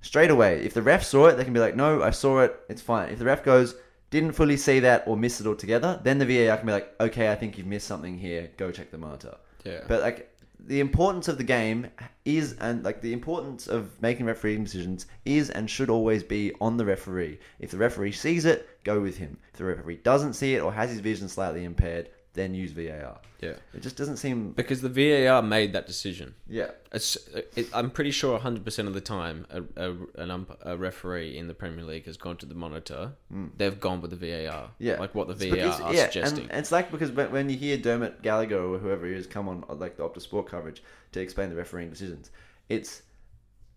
[0.01, 0.61] straight away.
[0.63, 3.09] If the ref saw it, they can be like, no, I saw it, it's fine.
[3.09, 3.75] If the ref goes,
[4.09, 7.31] didn't fully see that or miss it altogether, then the VAR can be like, okay,
[7.31, 9.37] I think you've missed something here, go check the monitor.
[9.63, 9.81] Yeah.
[9.87, 11.87] But like the importance of the game
[12.23, 16.77] is and like the importance of making refereeing decisions is and should always be on
[16.77, 17.39] the referee.
[17.59, 19.37] If the referee sees it, go with him.
[19.51, 23.19] If the referee doesn't see it or has his vision slightly impaired, then use VAR.
[23.41, 23.53] Yeah.
[23.73, 26.33] It just doesn't seem Because the VAR made that decision.
[26.47, 26.71] yeah.
[26.93, 27.17] It's,
[27.55, 31.47] it, I'm pretty sure 100% of the time a, a, an ump, a referee in
[31.47, 33.13] the Premier League has gone to the monitor.
[33.31, 33.47] Hmm.
[33.57, 34.71] They've gone with the VAR.
[34.77, 36.43] Yeah, Like what the VAR because- are yeah, suggesting.
[36.43, 39.25] And, and it's like because when, when you hear Dermot Gallagher or whoever he is
[39.27, 42.29] come on like the Optus Sport coverage to explain the refereeing decisions,
[42.69, 43.01] it's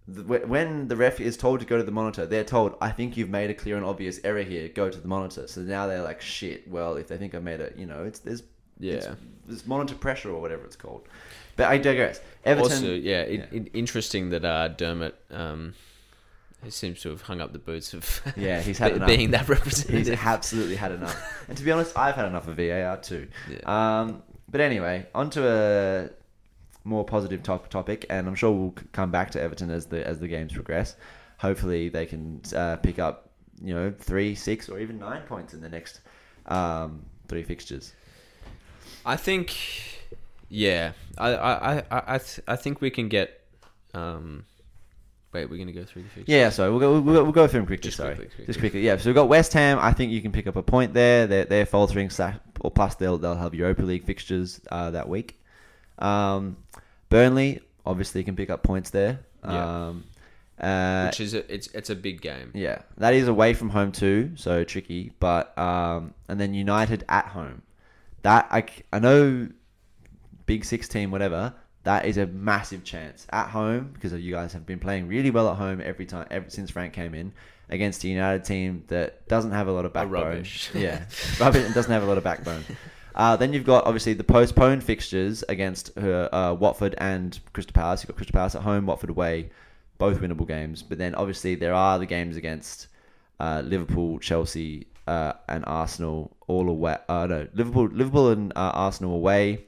[0.06, 3.30] when the ref is told to go to the monitor, they're told, "I think you've
[3.30, 4.68] made a clear and obvious error here.
[4.68, 7.60] Go to the monitor." So now they're like, "Shit." Well, if they think I made
[7.60, 8.42] it, you know, it's there's
[8.80, 9.14] it's, Yeah.
[9.46, 11.08] there's monitor pressure or whatever it's called.
[11.56, 12.20] But I digress.
[12.44, 13.58] Everton, also, yeah, it, yeah.
[13.60, 15.74] It, interesting that uh, Dermot um,
[16.62, 19.06] he seems to have hung up the boots of Yeah, he's had enough.
[19.08, 20.06] being that representative.
[20.08, 21.16] He's absolutely had enough.
[21.48, 23.28] And to be honest, I've had enough of VAR too.
[23.48, 24.00] Yeah.
[24.00, 26.10] Um, but anyway, onto a
[26.84, 30.20] more positive top topic, and I'm sure we'll come back to Everton as the as
[30.20, 30.96] the games progress.
[31.38, 33.30] Hopefully, they can uh, pick up
[33.62, 36.00] you know three, six, or even nine points in the next
[36.46, 37.94] um, three fixtures.
[39.06, 39.56] I think,
[40.48, 41.82] yeah, I I I
[42.14, 43.40] I, th- I think we can get.
[43.94, 44.44] Um,
[45.32, 46.32] wait, we're gonna go through the fixtures.
[46.32, 47.84] Yeah, so we'll go we'll, go- we'll go through them quickly.
[47.88, 48.46] Just sorry, quickly, quickly.
[48.46, 48.80] just quickly.
[48.82, 49.78] Yeah, so we've got West Ham.
[49.80, 51.26] I think you can pick up a point there.
[51.26, 52.10] They're they're faltering,
[52.60, 55.40] or plus they'll they'll have Europa League fixtures uh, that week.
[55.98, 56.56] Um,
[57.08, 59.20] Burnley obviously can pick up points there.
[59.44, 59.86] Yeah.
[59.88, 60.04] Um,
[60.58, 62.52] uh, which is a, it's it's a big game.
[62.54, 65.12] yeah, that is away from home too, so tricky.
[65.18, 67.62] But um, and then United at home.
[68.22, 69.48] That I I know,
[70.46, 71.54] big six team whatever.
[71.82, 75.50] That is a massive chance at home because you guys have been playing really well
[75.50, 77.32] at home every time ever since Frank came in
[77.68, 80.22] against a United team that doesn't have a lot of backbone.
[80.22, 80.70] rubbish.
[80.72, 81.04] Yeah,
[81.40, 82.64] rubbish and doesn't have a lot of backbone.
[83.14, 88.02] Uh, then you've got obviously the postponed fixtures against uh, uh, Watford and Crystal Palace.
[88.02, 89.50] You've got Crystal Palace at home, Watford away,
[89.98, 90.82] both winnable games.
[90.82, 92.88] But then obviously there are the games against
[93.38, 96.96] uh, Liverpool, Chelsea, uh, and Arsenal all away.
[97.08, 99.64] Uh, no, Liverpool, Liverpool and uh, Arsenal away.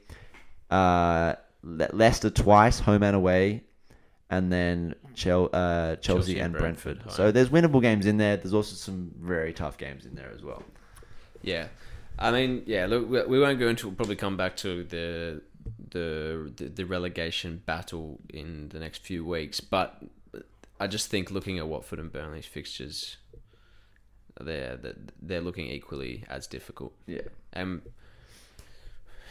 [0.69, 1.33] Uh,
[1.63, 3.63] Le- Leicester twice, home and away,
[4.29, 6.97] and then Chel- uh, Chelsea, Chelsea and and Brentford.
[6.99, 8.37] Brentford, So there's winnable games in there.
[8.37, 10.63] There's also some very tough games in there as well.
[11.41, 11.67] Yeah,
[12.19, 12.85] I mean, yeah.
[12.87, 13.87] Look, we- we won't go into.
[13.87, 15.41] We'll probably come back to the
[15.91, 19.59] the the, the relegation battle in the next few weeks.
[19.59, 20.01] But
[20.79, 23.17] I just think looking at Watford and Burnley's fixtures,
[24.39, 26.93] they're they're- they're looking equally as difficult.
[27.05, 27.21] Yeah.
[27.53, 27.81] And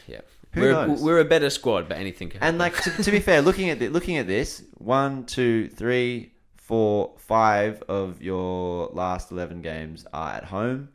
[0.06, 0.20] yeah,
[0.52, 1.00] Who we're knows?
[1.02, 2.74] we're a better squad, but anything can And happen.
[2.74, 7.12] like to, to be fair, looking at the, looking at this, one, two, three, four,
[7.18, 10.90] five of your last eleven games are at home.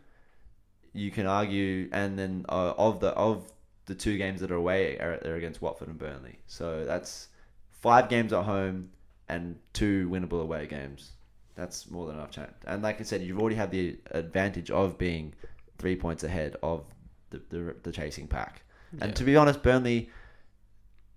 [0.93, 3.51] You can argue, and then uh, of the of
[3.86, 6.39] the two games that are away are they're against Watford and Burnley.
[6.47, 7.27] So that's
[7.71, 8.89] five games at home
[9.30, 11.12] and two winnable away games.
[11.56, 12.54] That's more than enough chance.
[12.65, 15.34] And like I said, you've already had the advantage of being
[15.77, 16.84] three points ahead of
[17.30, 18.63] the the, the chasing pack.
[18.99, 20.10] And to be honest, Burnley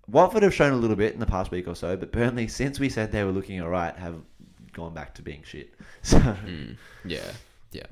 [0.07, 2.79] Watford have shown a little bit in the past week or so, but Burnley, since
[2.79, 4.15] we said they were looking alright, have
[4.71, 5.73] gone back to being shit.
[6.03, 7.31] So, Mm, yeah,
[7.71, 7.87] yeah.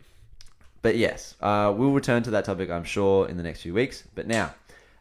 [0.83, 4.03] But yes, uh, we'll return to that topic, I'm sure, in the next few weeks.
[4.13, 4.53] But now,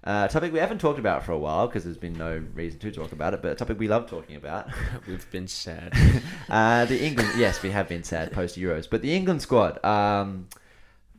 [0.05, 2.79] uh, a topic we haven't talked about for a while because there's been no reason
[2.81, 4.68] to talk about it, but a topic we love talking about.
[5.09, 5.92] We've been sad.
[6.49, 10.47] uh, the England, yes, we have been sad post Euros, but the England squad um,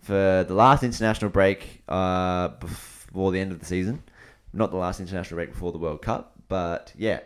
[0.02, 4.02] for the last international break uh, before the end of the season,
[4.54, 7.19] not the last international break before the World Cup, but yeah,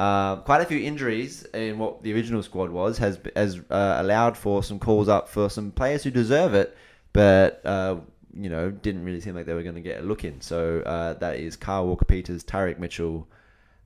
[0.00, 4.36] uh, quite a few injuries in what the original squad was has has uh, allowed
[4.36, 6.76] for some calls up for some players who deserve it,
[7.12, 7.60] but.
[7.64, 7.96] Uh,
[8.32, 10.40] you know, didn't really seem like they were going to get a look in.
[10.40, 13.26] So uh, that is Kyle Walker Peters, Tyrick Mitchell,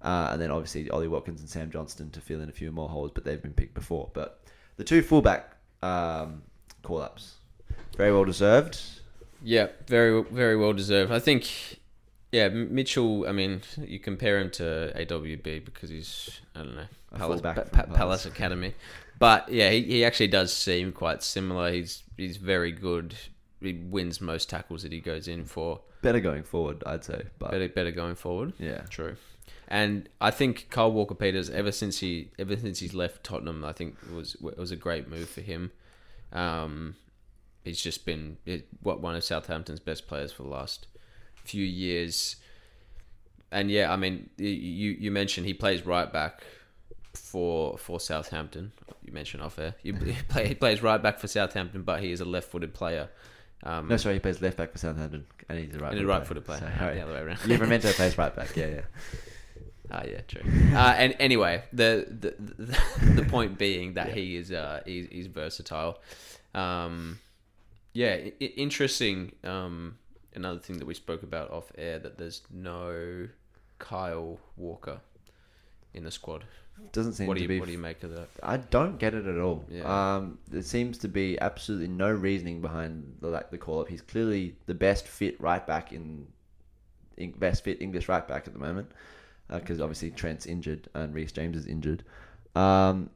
[0.02, 2.90] uh, and then obviously Ollie Watkins and Sam Johnstone to fill in a few more
[2.90, 4.10] holes, but they've been picked before.
[4.12, 4.42] But
[4.76, 6.42] the two fullback um,
[6.82, 7.36] call ups,
[7.96, 8.78] very well deserved.
[9.42, 11.10] Yeah, very very well deserved.
[11.10, 11.80] I think.
[12.34, 13.28] Yeah, Mitchell.
[13.28, 17.62] I mean, you compare him to AWB because he's I don't know Palace, Pa- Pa-
[17.62, 17.96] Palace.
[17.96, 18.74] Palace Academy,
[19.20, 21.70] but yeah, he, he actually does seem quite similar.
[21.70, 23.14] He's he's very good.
[23.60, 25.80] He wins most tackles that he goes in for.
[26.02, 27.22] Better going forward, I'd say.
[27.38, 28.52] But Better better going forward.
[28.58, 29.16] yeah, True.
[29.68, 33.72] And I think Kyle Walker Peters, ever since he ever since he's left Tottenham, I
[33.72, 35.70] think it was was a great move for him.
[36.32, 36.96] Um,
[37.62, 38.38] he's just been
[38.82, 40.88] what one of Southampton's best players for the last
[41.44, 42.36] few years.
[43.52, 46.42] And yeah, I mean, you you mentioned he plays right back
[47.14, 48.72] for for Southampton.
[49.04, 49.74] You mentioned off air.
[49.82, 53.08] You, he, play, he plays right back for Southampton, but he is a left-footed player.
[53.62, 55.92] Um, No, sorry, he plays left back for Southampton, and he's a right.
[55.92, 56.60] and a right-footed player.
[56.60, 57.38] The other way around.
[57.38, 58.56] Livramento plays right back.
[58.56, 58.80] Yeah, yeah.
[59.90, 60.40] Ah, yeah, true.
[60.74, 62.80] Uh, and anyway, the the, the
[63.22, 66.00] the point being that he is uh he's, he's versatile.
[66.54, 67.20] Um,
[67.92, 69.32] yeah, I- interesting.
[69.44, 69.98] Um,
[70.34, 73.28] another thing that we spoke about off air that there's no
[73.78, 75.00] Kyle Walker
[75.92, 76.44] in the squad.
[76.92, 77.60] Doesn't seem What do to you be.
[77.60, 78.28] what do you make of that?
[78.42, 79.64] I don't get it at all.
[79.70, 80.16] Yeah.
[80.16, 83.88] Um, there seems to be absolutely no reasoning behind the like the call up.
[83.88, 86.26] He's clearly the best fit right back in,
[87.16, 88.90] in best fit English right back at the moment,
[89.48, 92.02] because obviously Trent's injured and Reece James is injured.
[92.56, 93.10] Um,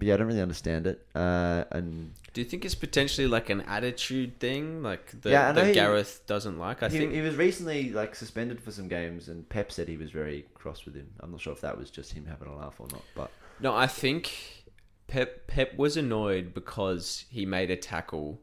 [0.00, 1.06] but yeah, I don't really understand it.
[1.14, 5.66] Uh, and Do you think it's potentially like an attitude thing, like the, Yeah, that
[5.68, 6.82] he- Gareth doesn't like?
[6.82, 9.96] I he, think he was recently like suspended for some games, and Pep said he
[9.96, 11.08] was very cross with him.
[11.20, 13.74] I'm not sure if that was just him having a laugh or not, but No,
[13.76, 14.64] I think
[15.06, 18.40] Pep Pep was annoyed because he made a tackle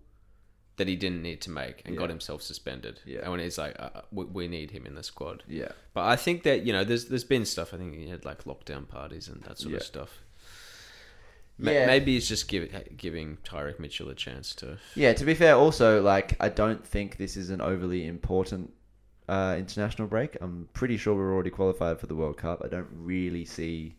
[0.77, 2.99] that he didn't need to make and got himself suspended.
[3.03, 3.21] Yeah.
[3.23, 6.15] and when he's like, uh, we, "We need him in the squad." yeah, But I
[6.15, 7.73] think that you know, there's there's been stuff.
[7.73, 9.77] I think he had like lockdown parties and that sort Yeah.
[9.77, 10.21] of stuff.
[11.59, 11.87] Yeah.
[11.87, 14.77] Maybe he's just giving giving Tyrick Mitchell a chance to.
[14.95, 18.71] Yeah, to be fair, also like I don't think this is an overly important
[19.27, 20.37] uh, international break.
[20.39, 22.61] I'm pretty sure we're already qualified for the World Cup.
[22.63, 23.95] I don't really see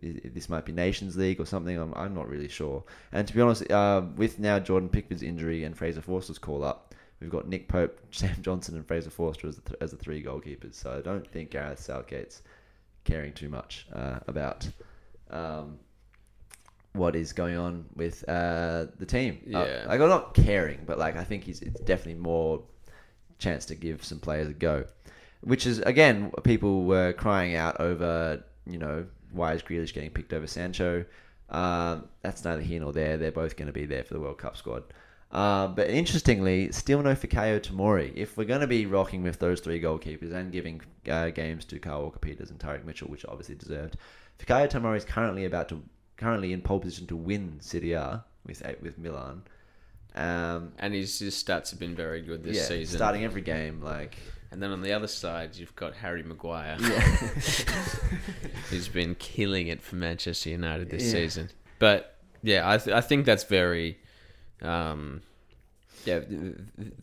[0.00, 1.76] this might be Nations League or something.
[1.76, 2.84] I'm, I'm not really sure.
[3.12, 6.94] And to be honest, uh, with now Jordan Pickford's injury and Fraser Forster's call up,
[7.20, 10.22] we've got Nick Pope, Sam Johnstone, and Fraser Forster as the, th- as the three
[10.22, 10.74] goalkeepers.
[10.74, 12.42] So I don't think Gareth Southgate's
[13.04, 14.68] caring too much uh, about.
[15.30, 15.78] Um,
[16.98, 19.40] what is going on with uh, the team?
[19.52, 22.62] Uh, like I'm not caring, but like I think he's it's definitely more
[23.38, 24.84] chance to give some players a go,
[25.40, 28.42] which is again people were crying out over.
[28.66, 31.04] You know why is Grealish getting picked over Sancho?
[31.50, 33.16] Um, that's neither here nor there.
[33.16, 34.84] They're both going to be there for the World Cup squad.
[35.30, 38.12] Uh, but interestingly, still no Fikayo Tomori.
[38.14, 41.78] If we're going to be rocking with those three goalkeepers and giving uh, games to
[41.78, 43.96] Kyle Walker Peters and Tyrick Mitchell, which obviously deserved,
[44.38, 45.82] Fikayo Tomori is currently about to
[46.18, 49.42] currently in pole position to win Serie A with with Milan.
[50.14, 52.96] Um, And his, his stats have been very good this yeah, season.
[52.98, 53.80] starting every game.
[53.80, 54.16] Like,
[54.50, 57.00] And then on the other side, you've got Harry Maguire, yeah,
[58.70, 61.12] who's been killing it for Manchester United this Yeah.
[61.12, 61.50] season.
[61.78, 63.98] But yeah, I th- I think that's very,
[64.62, 65.22] um,
[66.04, 66.54] yeah, th-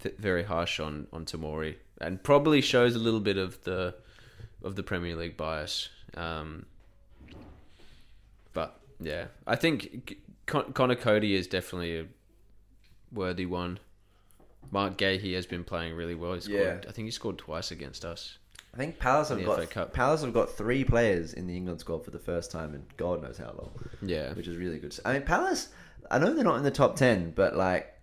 [0.01, 3.95] th- very harsh on on Tomori, and probably shows a little bit of the
[4.63, 5.89] of the Premier League bias.
[6.15, 6.65] Um,
[8.99, 12.05] yeah, I think Con- Conor Coady is definitely a
[13.11, 13.79] worthy one.
[14.71, 16.33] Marc Guéhi has been playing really well.
[16.33, 16.89] He scored, Yeah.
[16.89, 18.37] I think he scored twice against us.
[18.73, 19.93] I think Palace have got Cup.
[19.93, 23.21] Palace have got three players in the England squad for the first time in God
[23.21, 23.71] knows how long.
[24.01, 24.97] Yeah, which is really good.
[25.05, 25.69] I mean, Palace.
[26.11, 27.93] I know they're not in the top ten, but like,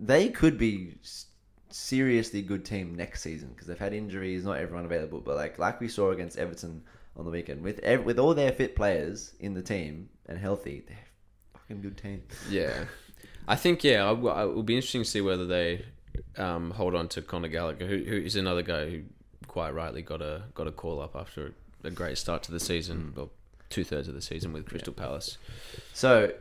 [0.00, 0.96] they could be
[1.70, 5.20] seriously good team next season because they've had injuries, not everyone available.
[5.20, 6.82] But like, like we saw against Everton
[7.16, 10.84] on the weekend, with ev- with all their fit players in the team and healthy,
[10.86, 10.96] they're
[11.54, 12.22] a fucking good team.
[12.50, 12.84] Yeah,
[13.48, 15.84] I think yeah, I w- I- it will be interesting to see whether they
[16.36, 19.02] um, hold on to Conor Gallagher, who, who is another guy who
[19.46, 21.52] quite rightly got a got a call up after
[21.84, 23.30] a great start to the season, well,
[23.70, 25.36] two thirds of the season with Crystal Palace.
[25.92, 26.32] So,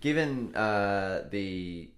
[0.00, 1.90] given uh, the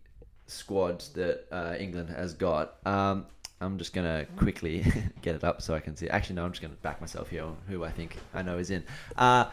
[0.47, 3.27] squad that uh, England has got, um,
[3.61, 4.85] I'm just gonna quickly
[5.23, 6.09] get it up so I can see.
[6.09, 8.71] Actually, no, I'm just gonna back myself here on who I think I know is
[8.71, 8.85] in.
[9.17, 9.47] Uh,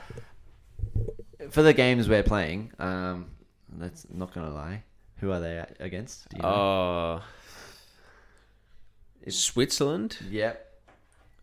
[1.50, 3.28] for the games we're playing, um,
[3.78, 4.84] that's not gonna lie.
[5.20, 6.30] Who are they against?
[6.30, 6.50] Do you know?
[6.50, 7.22] Uh,
[9.22, 10.84] It's- Switzerland Yep.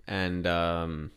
[0.07, 1.11] and um,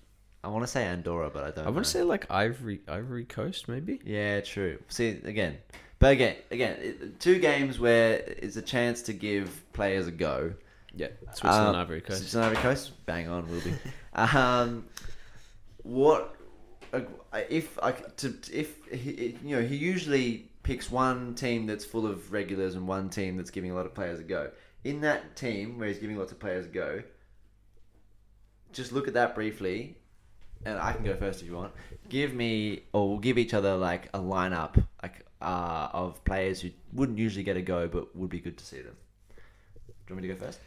[0.44, 1.68] I want to say Andorra, but I don't.
[1.68, 4.00] I want to say like Ivory Ivory Coast maybe.
[4.04, 4.80] Yeah, true.
[4.90, 5.58] See again,
[6.00, 10.54] but again, again, two games where it's a chance to give players a go.
[10.96, 12.20] Yeah, Switzerland Um, Ivory Coast.
[12.20, 13.06] Switzerland, Ivory Coast.
[13.06, 13.74] Bang on, will be.
[14.14, 14.86] um,
[15.84, 16.36] what
[16.94, 17.02] uh,
[17.50, 22.32] if I to if he, you know he usually picks one team that's full of
[22.32, 24.50] regulars and one team that's giving a lot of players a go.
[24.84, 27.04] In that team where he's giving lots of players a go,
[28.72, 29.98] just look at that briefly,
[30.64, 31.74] and I can go first if you want.
[32.08, 36.70] Give me or we'll give each other like a lineup like uh, of players who
[36.94, 38.96] wouldn't usually get a go but would be good to see them.
[39.36, 40.60] Do you want me to go first?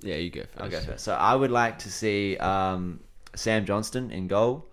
[0.00, 1.04] Yeah, you go 1st I'll go first.
[1.04, 3.00] So I would like to see um,
[3.34, 4.66] Sam Johnstone in goal.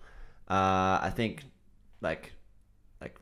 [0.48, 1.42] Uh, I think
[2.00, 2.32] like
[3.00, 3.16] like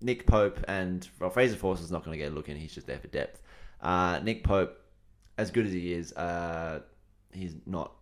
[0.00, 2.56] Nick Pope and well, Fraser Forster's not going to get a look in.
[2.56, 3.42] He's just there for depth.
[3.80, 4.80] Uh, Nick Pope,
[5.38, 6.80] as good as he is, uh,
[7.32, 7.92] he's not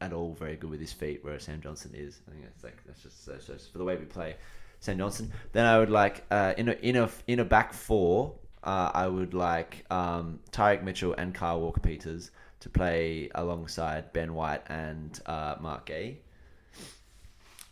[0.00, 2.20] at all very good with his feet, whereas Sam Johnstone is.
[2.28, 4.36] I think that's like that's just that's just for the way we play.
[4.80, 5.32] Sam Johnstone.
[5.52, 8.34] Then I would like uh, in a in a in a back four.
[8.62, 12.30] Uh, I would like um, Tyrick Mitchell and Kyle Walker Peters
[12.62, 16.18] to play alongside Ben White and uh, Marc Guéhi.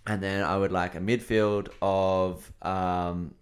[0.07, 3.33] And then I would like a midfield of um,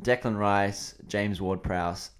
[0.00, 2.10] Declan Rice, James Ward Prowse,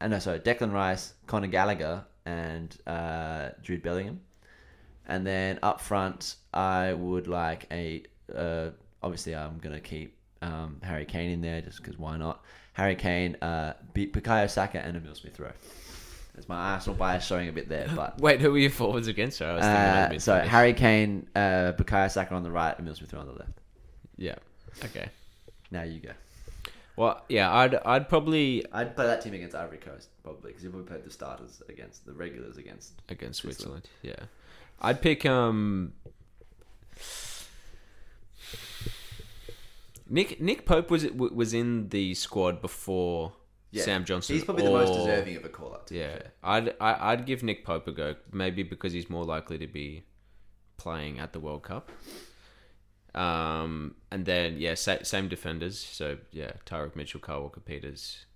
[0.00, 4.20] and no, sorry, Declan Rice, Conor Gallagher, and uh, Jude Bellingham.
[5.06, 8.02] And then up front, I would like a.
[8.34, 8.70] Uh,
[9.02, 12.44] obviously, I'm gonna keep um, Harry Kane in there just because why not?
[12.72, 15.52] Harry Kane, uh, Bukayo Saka, and Emil Smith Rowe.
[16.34, 19.36] That's my Arsenal bias showing a bit there, but Wait, who were your forwards against?
[19.38, 20.38] Sorry, I was thinking uh, about so.
[20.40, 23.52] Harry Kane, uh, Bukayo Saka on the right, Emil Smith on the left.
[24.16, 24.36] Yeah.
[24.84, 25.08] Okay.
[25.70, 26.12] Now you go.
[26.96, 30.86] Well, yeah, I'd I'd probably I'd play that team against Ivory Coast probably because you've
[30.86, 32.92] played the starters against the regulars against.
[33.08, 33.88] against Switzerland.
[34.02, 34.28] Switzerland.
[34.30, 35.94] Yeah, I'd pick um.
[40.08, 43.32] Nick Nick Pope was was in the squad before
[43.72, 43.82] Yeah.
[43.84, 44.36] Sam Johnstone.
[44.36, 45.88] He's probably the most or- deserving of a call up.
[45.90, 48.14] Yeah, I'd I, I'd give Nick Pope a go.
[48.30, 50.04] Maybe because he's more likely to be
[50.76, 51.90] playing at the World Cup.
[53.14, 55.78] Um, and then yeah, sa- same defenders.
[55.78, 58.26] So yeah, Tyrick Mitchell, Kyle Walker Peters,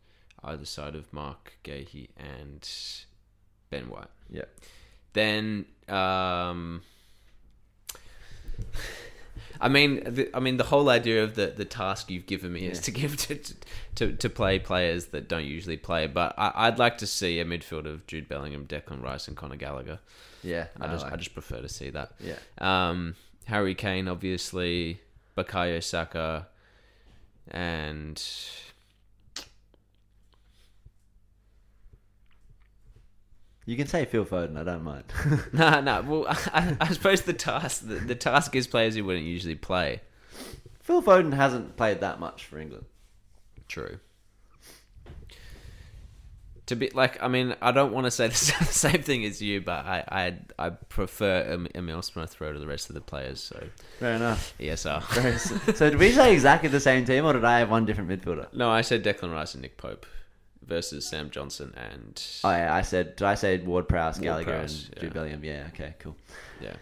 [0.43, 2.68] either side of Marc Guéhi and
[3.70, 4.09] Ben White.
[4.30, 4.45] Yeah.
[5.12, 6.82] Then um,
[9.61, 12.66] I mean, the, I mean, the whole idea of the, the task you've given me
[12.66, 13.38] is to give to,
[13.96, 16.07] to to play players that don't usually play.
[16.07, 19.57] But I, I'd like to see a midfield of Jude Bellingham, Declan Rice, and Conor
[19.57, 19.98] Gallagher.
[20.42, 20.66] Yeah.
[20.80, 22.12] I just like- I just prefer to see that.
[22.20, 22.36] yeah.
[22.59, 23.14] Um,
[23.46, 25.00] Harry Kane, obviously,
[25.36, 26.48] Bukayo Saka,
[27.48, 28.22] and
[33.66, 34.56] You can say Phil Foden.
[34.58, 35.04] I don't mind.
[35.52, 36.02] no, no.
[36.06, 40.00] Well, I, I suppose the task the, the task is players who wouldn't usually play.
[40.80, 42.84] Phil Foden hasn't played that much for England.
[43.68, 43.98] True.
[46.66, 49.60] To be like, I mean, I don't want to say the same thing as you,
[49.60, 50.04] but I
[50.58, 53.40] I, I prefer Em- Emil Smith Rowe to the rest of the players.
[53.40, 53.62] So
[54.00, 54.52] Fair enough.
[54.58, 55.02] ESR.
[55.14, 57.84] Very s- so did we say exactly the same team, or did I have one
[57.84, 58.52] different midfielder?
[58.52, 60.06] no, I said Declan Rice and Nick Pope
[60.66, 63.16] versus Sam Johnstone and Oh yeah, I said.
[63.16, 65.36] Did I say Ward Prowse, Gallagher, Prowse, and yeah.
[65.42, 65.64] Yeah.
[65.68, 65.94] Okay.
[65.98, 66.16] Cool.
[66.60, 66.74] yeah.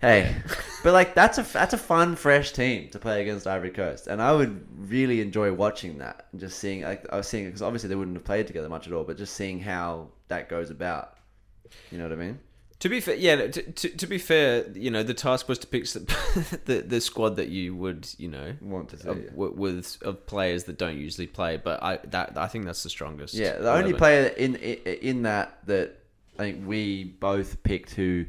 [0.00, 0.36] Hey,
[0.84, 4.22] but like that's a that's a fun, fresh team to play against Ivory Coast, and
[4.22, 6.82] I would really enjoy watching that and just seeing.
[6.82, 9.16] Like I was seeing because obviously they wouldn't have played together much at all, but
[9.16, 11.14] just seeing how that goes about.
[11.90, 12.38] You know what I mean?
[12.80, 13.48] To be fair, yeah.
[13.48, 15.94] To, to, to be fair, you know, the task was to pick s-
[16.64, 19.08] the the squad that you would, you know, Want to see?
[19.08, 21.56] of, with of players that don't usually play.
[21.56, 23.34] But I that I think that's the strongest.
[23.34, 23.96] Yeah, the only 11.
[23.96, 25.96] player in in in that that
[26.38, 28.26] I think we both picked who,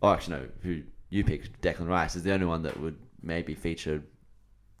[0.00, 3.54] oh actually no, who you picked Declan Rice is the only one that would maybe
[3.54, 4.00] feature,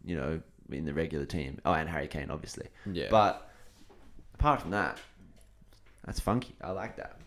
[0.04, 0.40] you know,
[0.70, 1.58] in the regular team.
[1.64, 2.68] Oh, and Harry Kane obviously.
[2.86, 3.08] Yeah.
[3.10, 3.50] But
[4.34, 4.98] apart from that,
[6.04, 6.54] that's funky.
[6.62, 7.17] I like that.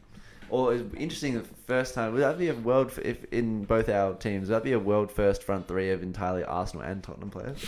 [0.51, 1.33] Or interesting.
[1.33, 4.49] The first time would that be a world f- if in both our teams?
[4.49, 7.63] Would that be a world first front three of entirely Arsenal and Tottenham players?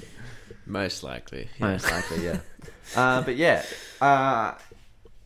[0.66, 1.48] most likely.
[1.58, 2.40] Most likely, yeah.
[2.96, 3.62] uh, but yeah,
[4.00, 4.54] uh,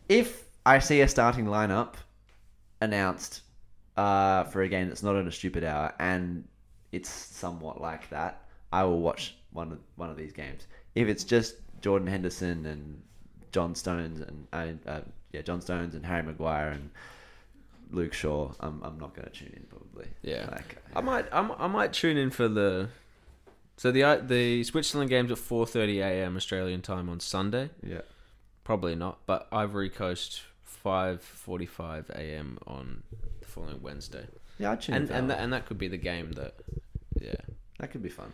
[0.09, 1.95] if I see a starting lineup
[2.81, 3.43] announced
[3.97, 6.45] uh, for a game that's not at a stupid hour and
[6.93, 10.67] it's somewhat like that, I will watch one of one of these games.
[10.95, 13.03] If it's just Jordan Henderson and
[13.53, 15.01] John Stones and uh, uh,
[15.35, 16.91] yeah, John Stones and Harry Maguire and
[17.91, 20.09] Luke Shaw, I'm I'm not going to tune in probably.
[20.23, 20.49] Yeah.
[20.51, 22.89] like I might I, might- I might tune in for the
[23.77, 26.37] so the uh, the Switzerland games at 4:30 a.m.
[26.37, 27.71] Australian time on Sunday.
[27.87, 28.01] yeah.
[28.65, 30.41] Probably not, but Ivory Coast
[30.85, 32.59] 5:45 a.m.
[32.67, 33.03] on
[33.41, 34.27] the following Wednesday.
[34.59, 35.37] Yeah, I'd tune And and that.
[35.37, 36.55] that, and that could be the game that
[37.21, 37.35] yeah,
[37.79, 38.33] that could be fun.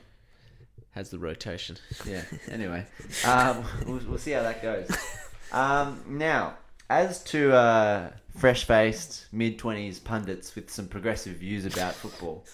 [0.93, 1.77] has the rotation.
[2.07, 2.23] Yeah.
[2.51, 2.87] Anyway,
[3.27, 4.89] um, we'll, we'll see how that goes.
[5.53, 6.55] Um, now,
[6.91, 12.45] as to uh, fresh-faced mid twenties pundits with some progressive views about football,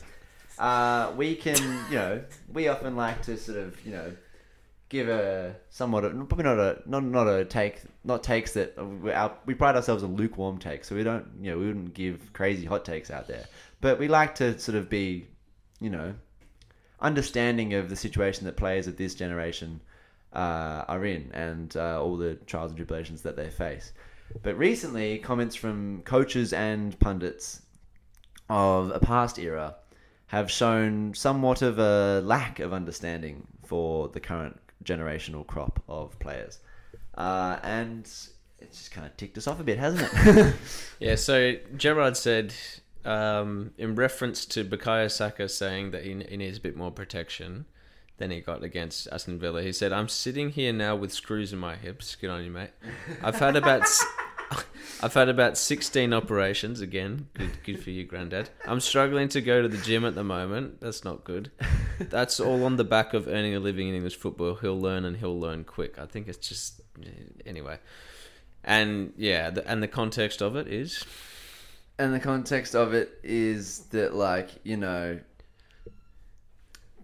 [0.59, 1.57] uh, we can,
[1.91, 2.23] you know,
[2.53, 4.13] we often like to sort of, you know,
[4.91, 9.11] give a somewhat, a, probably not a, not not a take, not takes that we,
[9.11, 12.33] our, we pride ourselves on lukewarm takes, so we don't, you know, we wouldn't give
[12.35, 13.47] crazy hot takes out there,
[13.81, 15.27] but we like to sort of be,
[15.81, 16.15] you know,
[17.01, 19.81] understanding of the situation that players of this generation
[20.35, 23.93] uh, are in and uh, all the trials and tribulations that they face.
[24.43, 27.63] But recently, comments from coaches and pundits
[28.49, 29.77] of a past era
[30.29, 36.59] have shown somewhat of a lack of understanding for the current generational crop of players.
[37.15, 38.01] Uh, and
[38.59, 40.55] it's just kind of ticked us off a bit, hasn't it?
[41.01, 42.55] Yeah, so Gerrard said
[43.05, 47.67] um, in reference to Bukayo Saka saying that he, he needs a bit more protection,
[48.19, 49.63] than he got against Aston Villa.
[49.63, 52.15] He said, "I'm sitting here now with screws in my hips.
[52.17, 52.71] Good on you, mate.
[53.23, 53.87] I've had about."
[55.03, 57.27] I've had about 16 operations again.
[57.35, 58.49] Good, good for you, Grandad.
[58.65, 60.81] I'm struggling to go to the gym at the moment.
[60.81, 61.51] That's not good.
[61.99, 64.55] That's all on the back of earning a living in English football.
[64.55, 65.99] He'll learn and he'll learn quick.
[65.99, 67.09] I think it's just eh,
[67.45, 67.79] anyway.
[68.65, 71.05] And yeah, the, and the context of it is
[71.99, 75.19] And the context of it is that, like, you know,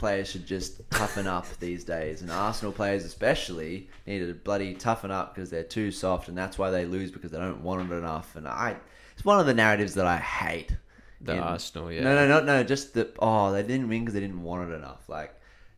[0.02, 2.22] players should just toughen up these days.
[2.22, 6.58] And Arsenal players, especially, need to bloody toughen up because they're too soft, and that's
[6.58, 8.34] why they lose because they don't want it enough.
[8.36, 8.76] And I,
[9.14, 10.76] it's one of the narratives that I hate.
[11.20, 11.90] the in- Arsenal.
[11.92, 12.64] Yeah, No, no, no, no.
[12.64, 13.14] Just that.
[13.20, 15.08] Oh, they didn't win because they didn't want it enough.
[15.08, 15.32] Like,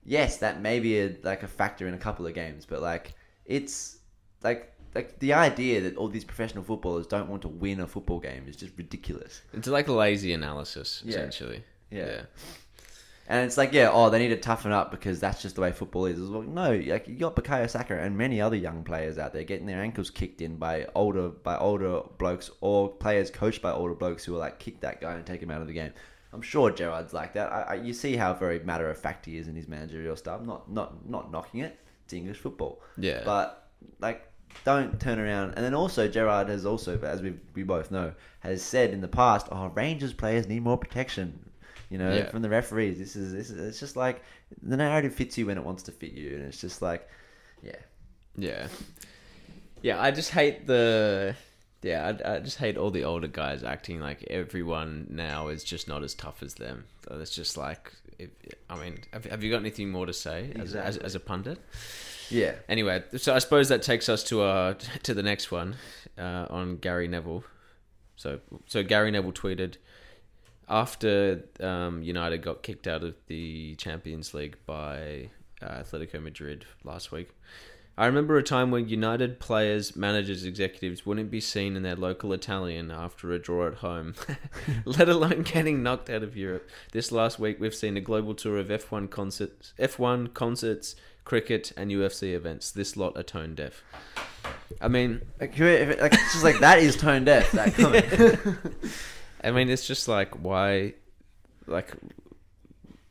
[0.04, 3.12] yes, that may be a, like a factor in a couple of games, but like,
[3.44, 3.98] it's
[4.42, 8.20] like like the idea that all these professional footballers don't want to win a football
[8.20, 9.42] game is just ridiculous.
[9.52, 11.10] It's like lazy analysis, Yeah.
[11.16, 11.62] essentially.
[11.90, 12.22] Yeah.
[13.26, 15.72] And it's like, yeah, oh, they need to toughen up because that's just the way
[15.72, 16.18] football is.
[16.18, 19.44] It's like, no, like you got Bukayo Saka and many other young players out there
[19.44, 23.94] getting their ankles kicked in by older by older blokes or players coached by older
[23.94, 25.92] blokes who are like kick that guy and take him out of the game.
[26.34, 27.50] I'm sure Gerrard's like that.
[27.50, 30.42] I, I, you see how very matter of fact he is in his managerial stuff.
[30.42, 31.78] Not not not knocking it.
[32.04, 32.82] It's English football.
[32.98, 33.22] Yeah.
[33.24, 33.70] But
[34.00, 34.28] like,
[34.64, 35.54] don't turn around.
[35.54, 39.08] And then also Gerrard has also, as we we both know, has said in the
[39.08, 41.38] past, oh, Rangers players need more protection.
[41.90, 42.30] You know, Yeah.
[42.30, 42.98] from the referees.
[42.98, 43.58] This is this is.
[43.58, 44.22] It's just like
[44.62, 47.08] the narrative fits you when it wants to fit you, and it's just like,
[47.62, 47.76] yeah.
[48.36, 48.68] Yeah.
[49.82, 51.36] Yeah, I just hate the.
[51.82, 55.86] Yeah, I, I just hate all the older guys acting like everyone now is just
[55.86, 56.84] not as tough as them.
[57.06, 58.30] So it's just like, if,
[58.70, 61.58] I mean, have, have you got anything more to say as, as, as a pundit?
[62.30, 62.54] Yeah.
[62.70, 65.76] Anyway, so I suppose that takes us to uh to the next one
[66.16, 67.44] uh, on Gary Neville.
[68.16, 69.74] So so Gary Neville tweeted
[70.68, 75.30] after um, United got kicked out of the Champions League by
[75.62, 77.30] uh, Atletico Madrid last week.
[77.96, 82.32] I remember a time when United players, managers, executives wouldn't be seen in their local
[82.32, 84.16] Italian after a draw at home,
[84.84, 86.68] let alone getting knocked out of Europe.
[86.90, 91.92] This last week, we've seen a global tour of F1 concerts, F1 concerts, cricket, and
[91.92, 92.72] UFC events.
[92.72, 93.84] This lot are tone deaf.
[94.80, 97.52] I mean, Like, if it- like, it's just like that is tone deaf.
[97.52, 98.58] That comment.
[99.44, 100.94] I mean, it's just like why,
[101.66, 101.92] like,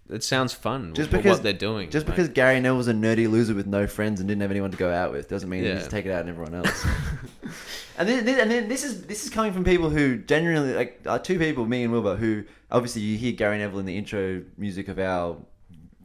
[0.09, 0.93] it sounds fun.
[0.93, 1.89] Just Just because- what they're doing.
[1.89, 4.71] Just like- because Gary Neville's a nerdy loser with no friends and didn't have anyone
[4.71, 5.75] to go out with doesn't mean he Yeah.
[5.75, 6.85] needs to take it out on everyone else.
[7.97, 11.19] and then, and then this is this is coming from people who genuinely like uh,
[11.19, 14.87] two people, me and Wilbur, who obviously you hear Gary Neville in the intro music
[14.87, 15.37] of our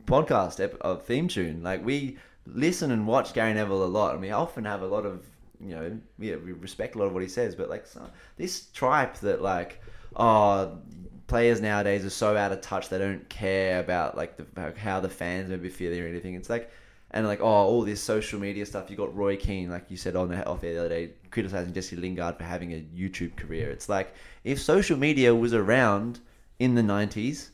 [0.07, 1.63] podcast ep- of theme tune.
[1.63, 5.05] Like we listen and watch Gary Neville a lot, and we often have a lot
[5.05, 5.27] of
[5.61, 8.67] you know yeah we respect a lot of what he says, but like so, this
[8.73, 9.83] tripe that like
[10.19, 10.79] oh
[11.27, 15.09] players nowadays are so out of touch they don't care about like the, how the
[15.09, 16.35] fans may be feeling or anything.
[16.35, 16.71] It's like
[17.11, 18.91] and like oh all this social media stuff.
[18.91, 21.73] You got Roy Keane, like you said on the off air the other day, criticizing
[21.73, 23.71] Jesse Lingard for having a YouTube career.
[23.71, 24.15] It's like
[24.45, 26.21] if social media was around
[26.59, 27.51] in the nineties,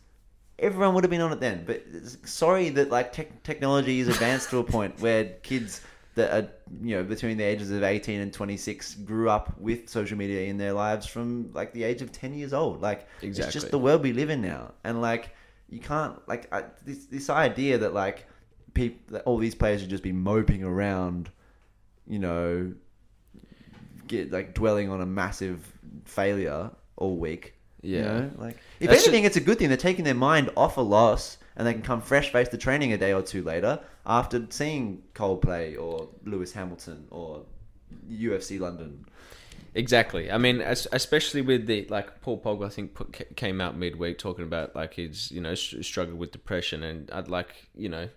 [0.58, 1.64] everyone would have been on it then.
[1.66, 1.82] But
[2.24, 5.80] sorry that like tech technology is advanced to a point where kids
[6.14, 6.48] that are
[6.82, 10.56] you know between the ages of 18 and 26 grew up with social media in
[10.58, 14.02] their lives from like the age of 10 years old like it's just the world
[14.02, 15.34] we live in now and like
[15.68, 18.26] you can't like I, this this idea that like
[18.74, 21.30] people that all these players should just be moping around
[22.06, 22.72] you know
[24.06, 25.66] get like dwelling on a massive
[26.04, 28.02] failure all week you Yeah.
[28.02, 29.68] know, like if That's anything, it's a good thing.
[29.68, 32.92] They're taking their mind off a loss, and they can come fresh faced to training
[32.92, 37.44] a day or two later after seeing Coldplay or Lewis Hamilton or
[38.10, 39.04] UFC London.
[39.74, 40.30] Exactly.
[40.30, 44.18] I mean, es- especially with the like Paul Pogba, I think put, came out midweek
[44.18, 48.08] talking about like he's you know str- struggled with depression, and I'd like you know,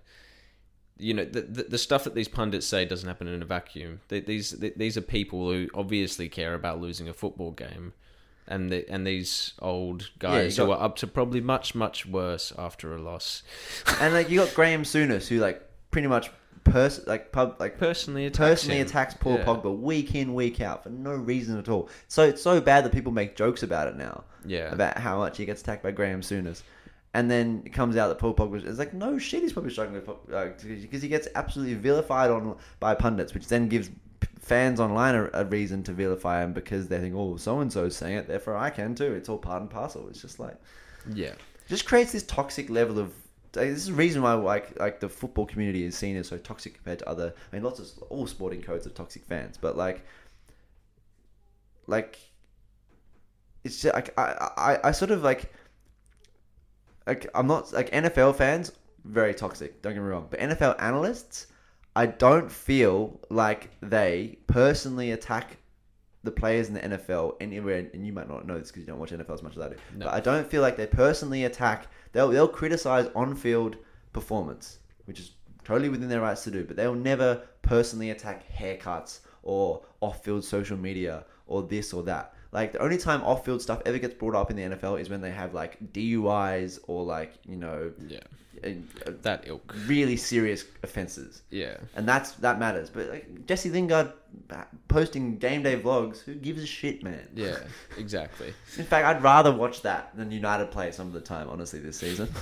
[1.00, 4.02] you know the, the the stuff that these pundits say doesn't happen in a vacuum.
[4.08, 7.94] They, these th these are people who obviously care about losing a football game,
[8.48, 12.06] and the, and these old guys you who got- are up to probably much much
[12.06, 13.44] worse after a loss.
[14.02, 16.30] and like you got Graham Souness, who like pretty much
[16.64, 18.88] pers- like pub like Personally, attacks personally him.
[18.88, 19.46] attacks Paul Yeah.
[19.46, 21.90] Pogba week in week out for no reason at all.
[22.08, 24.24] So it's so bad that people make jokes about it now.
[24.46, 24.72] Yeah.
[24.72, 26.62] about how much he gets attacked by Graham Souness.
[27.14, 30.02] And then it comes out that Paul Pogba is like, no shit, he's probably struggling
[30.06, 33.90] with uh, because he gets absolutely vilified on by pundits, which then gives
[34.48, 37.96] fans online a, a reason to vilify him because they think, oh, so and so's
[37.96, 39.14] saying it, therefore I can too.
[39.14, 40.08] It's all part and parcel.
[40.10, 40.56] It's just like
[41.14, 41.34] Yeah.
[41.68, 43.14] just creates this toxic level of.
[43.56, 46.38] like, This is the reason why like like the football community is seen as so
[46.38, 47.34] toxic compared to other.
[47.52, 50.06] I mean, lots of all sporting codes are toxic fans, but like,
[51.88, 52.18] like,
[53.64, 55.52] it's just like I I, I sort of like
[57.06, 58.72] like I'm not like NFL fans
[59.06, 59.82] very toxic.
[59.82, 61.48] Don't get me wrong, but NFL analysts,
[61.98, 65.58] I don't feel like they personally attack
[66.24, 67.90] the players in the NFL anywhere.
[67.92, 69.70] And you might not know this because you don't watch NFL as much as I
[69.70, 69.76] do.
[69.96, 70.06] No.
[70.06, 71.88] But I don't feel like they personally attack.
[72.12, 73.78] They'll they'll criticize on-field
[74.14, 75.32] performance, which is
[75.64, 76.66] totally within their rights to do.
[76.66, 82.36] But they'll never personally attack haircuts or off-field social media or this or that.
[82.52, 85.22] Like the only time off-field stuff ever gets brought up in the NFL is when
[85.22, 88.20] they have like DUIs or like you know Yeah,
[89.24, 89.76] that ilk.
[89.86, 92.90] really serious offenses, Yeah, and that's that matters.
[92.90, 94.12] But like Jesse Lingard
[94.50, 97.28] uh, posting game day vlogs, who gives a shit, man?
[97.36, 97.58] yeah,
[97.98, 98.54] exactly.
[98.78, 101.50] In fact, I'd rather watch that than United play some of the time.
[101.50, 102.30] Honestly, this season.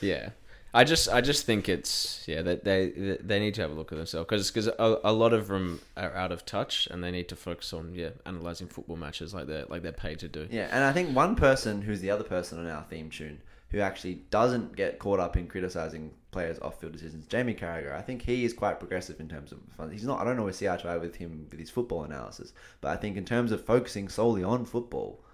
[0.00, 0.30] Yeah,
[0.74, 3.92] I just I just think it's yeah that they they need to have a look
[3.92, 7.10] at themselves because because a, a lot of them are out of touch and they
[7.10, 10.48] need to focus on yeah analyzing football matches like they're like they're paid to do.
[10.50, 13.40] Yeah, and I think one person who's the other person on our theme tune
[13.72, 17.94] who actually doesn't get caught up in criticizing players' off-field decisions, Jamie Carragher.
[17.94, 19.90] I think he is quite progressive in terms of.
[19.90, 20.20] He's not.
[20.20, 22.96] I don't always see eye to eye with him with his football analysis, but I
[22.96, 25.24] think in terms of focusing solely on football,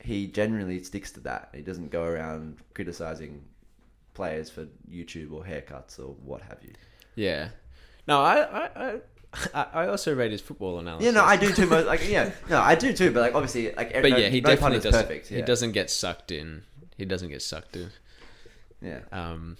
[0.00, 1.50] he generally sticks to that.
[1.54, 3.42] He doesn't go around criticizing
[4.18, 6.72] players for YouTube or haircuts or what have you.
[7.14, 7.50] Yeah.
[8.08, 8.64] No, I I
[9.54, 11.06] I, I also rate his football analysis.
[11.06, 11.66] Yeah, no, I do too.
[11.66, 13.10] Most like, yeah, no, I do too.
[13.12, 15.02] But like, obviously, like, But no, yeah, he no definitely doesn't.
[15.06, 15.28] perfect.
[15.28, 16.62] He doesn't get sucked in.
[16.96, 17.90] He doesn't get sucked in.
[18.82, 19.56] Yeah, Um,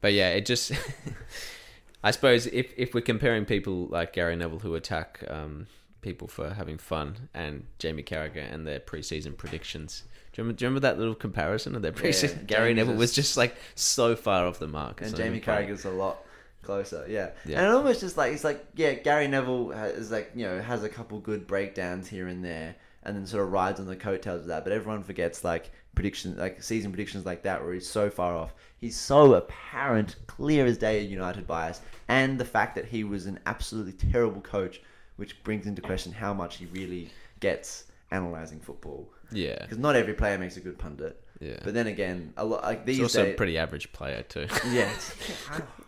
[0.00, 0.72] but yeah, it just.
[2.04, 5.66] I suppose if if we're comparing people like Gary Neville who attack um,
[6.02, 10.04] people for having fun and Jamie Carragher and their preseason predictions.
[10.36, 12.46] Do you remember, do you remember that little comparison of their preseason?
[12.46, 15.00] Gary Jamie's Neville was just like so far off the mark.
[15.00, 15.40] and Jamie funny.
[15.40, 16.18] Carragher's a lot
[16.62, 17.06] closer.
[17.08, 17.30] Yeah.
[17.46, 17.60] Yeah.
[17.60, 20.84] and it almost just like it's like yeah, Gary Neville is like you know has
[20.84, 24.42] a couple good breakdowns here and there, and then sort of rides on the coattails
[24.42, 24.62] of that.
[24.62, 28.52] But everyone forgets like predictions, like season predictions like that, where he's so far off.
[28.76, 33.38] He's so apparent, clear as day, United bias, and the fact that he was an
[33.46, 34.82] absolutely terrible coach,
[35.16, 37.08] which brings into question how much he really
[37.40, 39.12] gets analyzing football.
[39.32, 41.20] Yeah, Because not every player makes a good pundit.
[41.40, 41.58] yeah.
[41.64, 44.46] But then again, a lot like these He's also days, a pretty average player too.
[44.70, 44.90] yeah.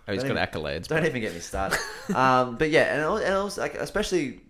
[0.09, 0.87] Oh, he's got accolades.
[0.89, 1.79] Don't but- even get me started.
[2.15, 4.41] um, but yeah, and and also like especially,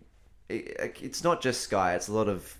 [0.48, 1.94] it, it's not just Sky.
[1.96, 2.56] It's a lot of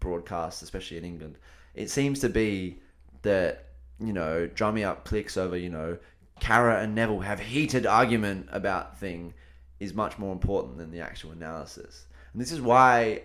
[0.00, 1.36] broadcasts, especially in England.
[1.74, 2.80] It seems to be
[3.20, 3.66] that
[4.00, 5.98] you know drumming up clicks over you know
[6.40, 9.34] Carra and Neville have heated argument about thing
[9.78, 12.06] is much more important than the actual analysis.
[12.32, 13.24] And this is why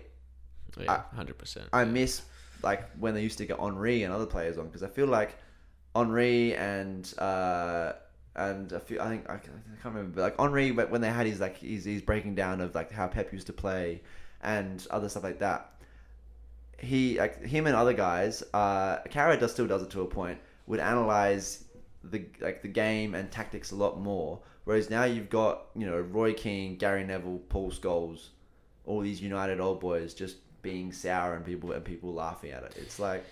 [0.86, 1.66] Yeah, hundred percent.
[1.72, 2.22] I miss
[2.62, 5.36] like when they used to get Henry and other players on because I feel like
[5.94, 7.92] Henry and uh,
[8.36, 11.00] and a few I think I, can't- I can't remember but like Henry but when
[11.00, 14.02] they had his like his, his breaking down of like how Pep used to play
[14.42, 15.72] and other stuff like that.
[16.78, 18.42] He like him and other guys.
[18.54, 20.38] Uh, Carra does still does it to a point.
[20.68, 21.64] Would analyze
[22.04, 24.40] the like the game and tactics a lot more.
[24.64, 28.28] Whereas now you've got you know Roy Keane, Gary Neville, Paul Scholes,
[28.86, 32.74] all these United old boys just being sour and people and people laughing at it.
[32.76, 33.24] It's like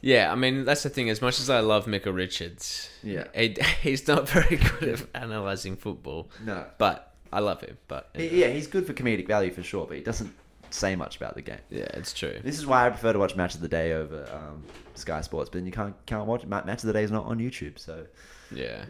[0.00, 1.10] Yeah, I mean that's the thing.
[1.10, 3.24] As much as I love Micah Richards, Yeah.
[3.34, 6.30] he, he's not very good at analyzing football.
[6.44, 7.78] no, But I love him.
[7.88, 10.32] But he, yeah, he's good for comedic value for sure, but he doesn't
[10.70, 11.58] say much about the game.
[11.68, 12.38] yeah, it's true.
[12.42, 14.62] This is why I prefer to watch Match of the Day over um,
[14.94, 17.38] Sky Sports, but then you can't can't watch Match of the Day is not on
[17.38, 18.06] YouTube, so
[18.52, 18.84] Yeah,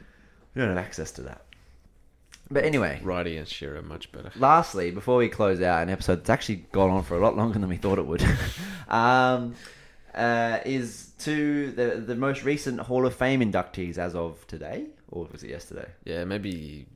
[0.55, 1.45] we don't have access to that.
[2.51, 4.33] But anyway, Wrighty and Shearer much better.
[4.37, 7.59] lastly, before we close out an episode that's actually gone on for a lot longer
[7.59, 8.25] than we thought it would,
[8.89, 9.55] um,
[10.15, 15.29] uh, is to the the most recent Hall of Fame inductees as of today, or
[15.31, 15.89] was it yesterday?
[16.05, 16.87] Yeah, maybe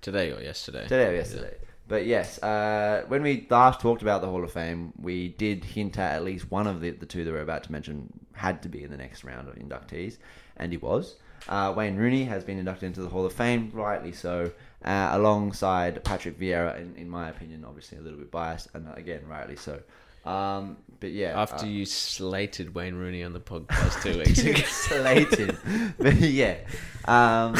[0.00, 0.82] today or yesterday.
[0.82, 1.54] Today or yesterday.
[1.88, 5.98] But yes, uh, when we last talked about the Hall of Fame, we did hint
[5.98, 8.68] at at least one of the, the two that we're about to mention had to
[8.68, 10.18] be in the next round of inductees,
[10.56, 11.16] and he was.
[11.48, 14.50] Uh, Wayne Rooney has been inducted into the Hall of Fame, rightly so,
[14.84, 18.92] uh, alongside Patrick Vieira, in, in my opinion, obviously a little bit biased, and uh,
[18.94, 19.80] again, rightly so.
[20.24, 24.60] Um, but yeah, After uh, you slated Wayne Rooney on the podcast two weeks ago.
[24.66, 25.56] slated.
[25.98, 26.58] but yeah,
[27.06, 27.54] um,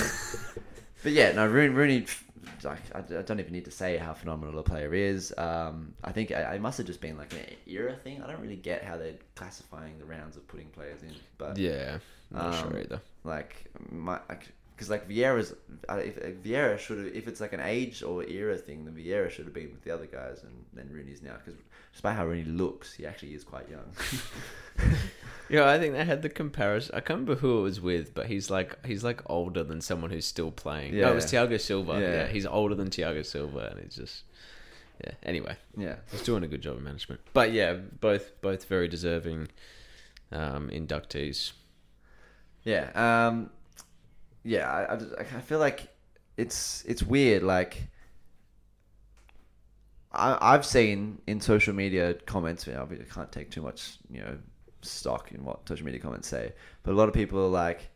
[1.02, 1.74] but yeah, no, Rooney.
[1.74, 2.06] Rooney
[2.64, 5.34] like, I, I don't even need to say how phenomenal a player is.
[5.36, 8.22] Um, I think I, it must have just been like an era thing.
[8.22, 11.98] I don't really get how they're classifying the rounds of putting players in, but Yeah,
[12.32, 13.00] I'm not Um, sure either.
[13.24, 14.18] Like my
[14.74, 15.54] because like Vieira's
[15.88, 18.94] uh, if if Vieira should have if it's like an age or era thing, then
[18.94, 21.60] Vieira should have been with the other guys, and then Rooney's now because
[21.92, 23.92] despite how Rooney looks, he actually is quite young.
[25.48, 26.94] Yeah, I think they had the comparison.
[26.94, 30.10] I can't remember who it was with, but he's like he's like older than someone
[30.10, 30.94] who's still playing.
[30.94, 31.10] Yeah, Yeah.
[31.10, 32.00] it was Thiago Silva.
[32.00, 32.10] Yeah.
[32.12, 32.26] Yeah.
[32.28, 34.22] he's older than Thiago Silva, and it's just
[35.04, 35.12] yeah.
[35.24, 35.96] Anyway, yeah.
[36.10, 37.20] he's doing a good job of management.
[37.34, 39.48] But yeah, both both very deserving
[40.30, 41.52] um, inductees.
[42.64, 42.90] Yeah.
[42.94, 43.50] Um,
[44.44, 45.88] yeah, I, I, I feel like
[46.36, 47.42] it's it's weird.
[47.42, 47.88] Like
[50.12, 52.68] I, I've seen in social media comments.
[52.68, 54.38] I can't take too much, you know,
[54.82, 56.52] stock in what social media comments say,
[56.82, 57.88] but a lot of people are like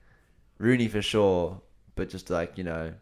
[0.58, 1.60] Rooney for sure,
[1.96, 2.92] but just like you know,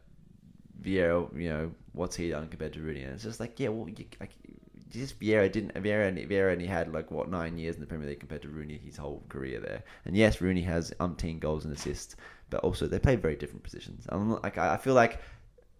[0.83, 3.03] Vieira, you know, what's he done compared to Rooney?
[3.03, 4.33] And it's just like, yeah, well, you, like,
[5.01, 8.09] just Vieira didn't Vieira only, Vieira only had like what nine years in the Premier
[8.09, 9.83] League compared to Rooney his whole career there.
[10.05, 12.17] And yes, Rooney has umpteen goals and assists,
[12.51, 14.07] but also they play very different positions.
[14.09, 15.21] I'm not, like I feel like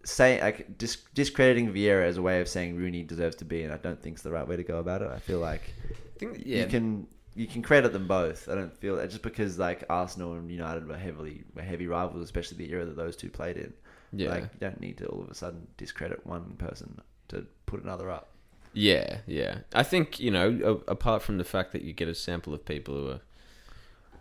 [0.03, 3.73] saying like dis- discrediting Vieira as a way of saying Rooney deserves to be, and
[3.73, 5.09] I don't think it's the right way to go about it.
[5.09, 8.47] I feel like I think yeah, you can you can credit them both.
[8.49, 12.23] I don't feel that just because like Arsenal and United were heavily were heavy rivals,
[12.23, 13.73] especially the era that those two played in.
[14.13, 16.99] yeah, Like you don't need to all of a sudden discredit one person
[17.29, 18.29] to put another up.
[18.75, 19.59] Yeah, yeah.
[19.73, 22.63] I think you know, a- apart from the fact that you get a sample of
[22.65, 23.19] people who are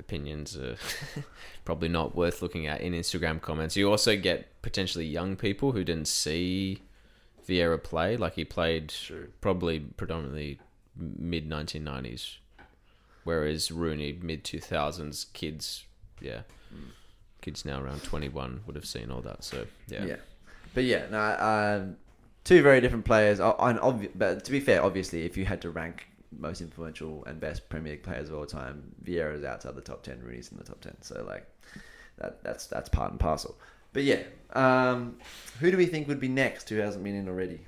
[0.01, 0.77] opinions are
[1.65, 5.85] probably not worth looking at in Instagram comments, you also get potentially young people who
[5.85, 6.79] didn't see
[7.47, 8.17] Vieira play.
[8.17, 8.93] Like he played
[9.41, 10.59] probably predominantly
[10.97, 12.37] mid 1990s,
[13.25, 15.85] whereas Rooney mid 2000s kids,
[16.21, 16.43] yeah,
[17.43, 19.45] kids now around 21 would have seen all that.
[19.45, 20.17] So yeah, Yeah.
[20.75, 21.21] But yeah, no,
[21.81, 21.97] um,
[22.45, 23.41] two very different players.
[23.41, 27.41] On obvi- but to be fair, obviously, if you had to rank most influential and
[27.41, 30.21] best Premier League players of all time, Vieira's outside the top ten.
[30.23, 30.97] Rooney's in the top ten.
[31.01, 31.47] So like,
[32.19, 33.57] that that's that's part and parcel.
[33.93, 34.23] But yeah,
[34.55, 35.17] um,
[35.61, 36.69] who do we think would be next?
[36.69, 37.61] Who hasn't been in already?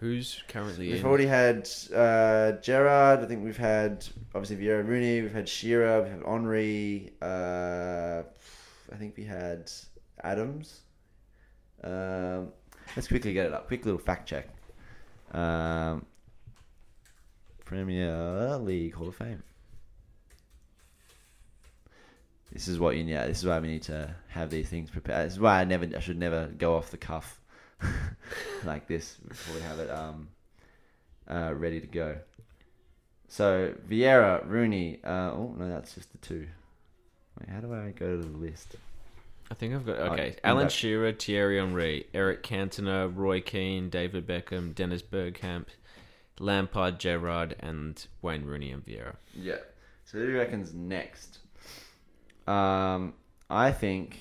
[0.00, 1.06] who's currently We've in?
[1.06, 3.20] already had uh, Gerrard.
[3.20, 5.20] I think we've had obviously Vieira, Rooney.
[5.20, 6.00] We've had Shearer.
[6.02, 7.12] We've had Henry.
[7.20, 8.22] Uh,
[8.90, 9.70] I think we had
[10.24, 10.80] Adams.
[11.84, 12.48] Um,
[12.96, 13.66] let's quickly get it up.
[13.68, 14.48] Quick little fact check.
[15.32, 16.04] Um,
[17.64, 19.42] Premier League Hall of Fame.
[22.52, 23.14] This is what you need.
[23.14, 25.26] This is why we need to have these things prepared.
[25.26, 27.40] This is why I never, I should never go off the cuff
[28.64, 30.28] like this before we have it um,
[31.30, 32.16] uh, ready to go.
[33.28, 34.98] So Vieira, Rooney.
[35.04, 36.48] Uh, oh no, that's just the two.
[37.38, 38.74] Wait, how do I go to the list?
[39.50, 40.36] I think I've got okay.
[40.44, 45.66] Alan Shearer, Thierry Henry, Eric Cantona, Roy Keane, David Beckham, Dennis Bergkamp,
[46.38, 49.16] Lampard, Gerrard, and Wayne Rooney and Vieira.
[49.34, 49.56] Yeah.
[50.04, 51.38] So who reckons next?
[52.46, 53.14] Um,
[53.48, 54.18] I think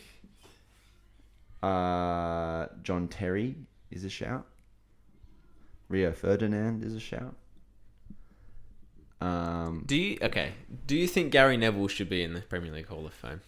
[1.61, 3.55] uh, John Terry
[3.91, 4.45] is a shout.
[5.89, 7.35] Rio Ferdinand is a shout.
[9.21, 10.53] Um, Do you okay?
[10.85, 13.41] Do you think Gary Neville should be in the Premier League Hall of Fame?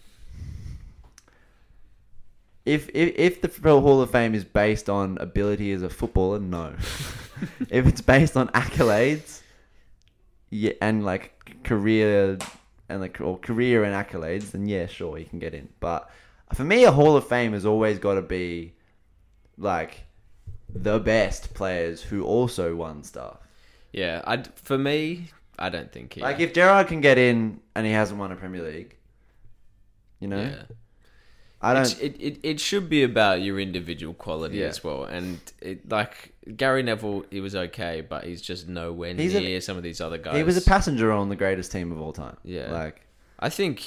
[2.63, 6.73] If, if if the Hall of Fame is based on ability as a footballer, no.
[7.69, 9.41] if it's based on accolades,
[10.51, 12.37] yeah, and like career
[12.87, 15.69] and like or career and accolades, then yeah, sure, you can get in.
[15.79, 16.09] But
[16.53, 18.73] for me, a Hall of Fame has always got to be
[19.57, 20.03] like
[20.69, 23.37] the best players who also won stuff.
[23.91, 26.21] Yeah, I for me, I don't think he.
[26.21, 28.95] Like if Gerrard can get in and he hasn't won a Premier League,
[30.19, 30.63] you know, yeah.
[31.63, 32.01] I don't.
[32.01, 34.65] It, it, it should be about your individual quality Yeah.
[34.67, 35.03] as well.
[35.03, 39.61] And it, like Gary Neville, he was okay, but he's just nowhere He's a- near
[39.61, 40.35] some of these other guys.
[40.37, 42.37] he was a passenger on the greatest team of all time.
[42.43, 42.71] Yeah.
[42.71, 43.01] like
[43.37, 43.85] I think,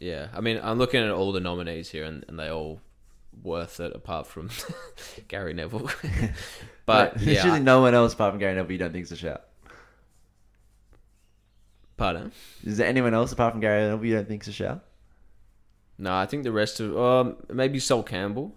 [0.00, 0.28] yeah.
[0.34, 2.80] I mean, I'm looking at all the nominees here, and, and they all
[3.42, 4.50] worth it, apart from
[5.28, 5.90] Gary Neville.
[6.86, 7.22] but Right.
[7.22, 9.44] yeah, literally no one else apart from Gary Neville you don't think is a shout.
[11.96, 12.32] pardon.
[12.64, 14.84] Is there anyone else apart from Gary Neville you don't think is a shout?
[15.98, 18.54] No, I think the rest of um maybe Sol Campbell.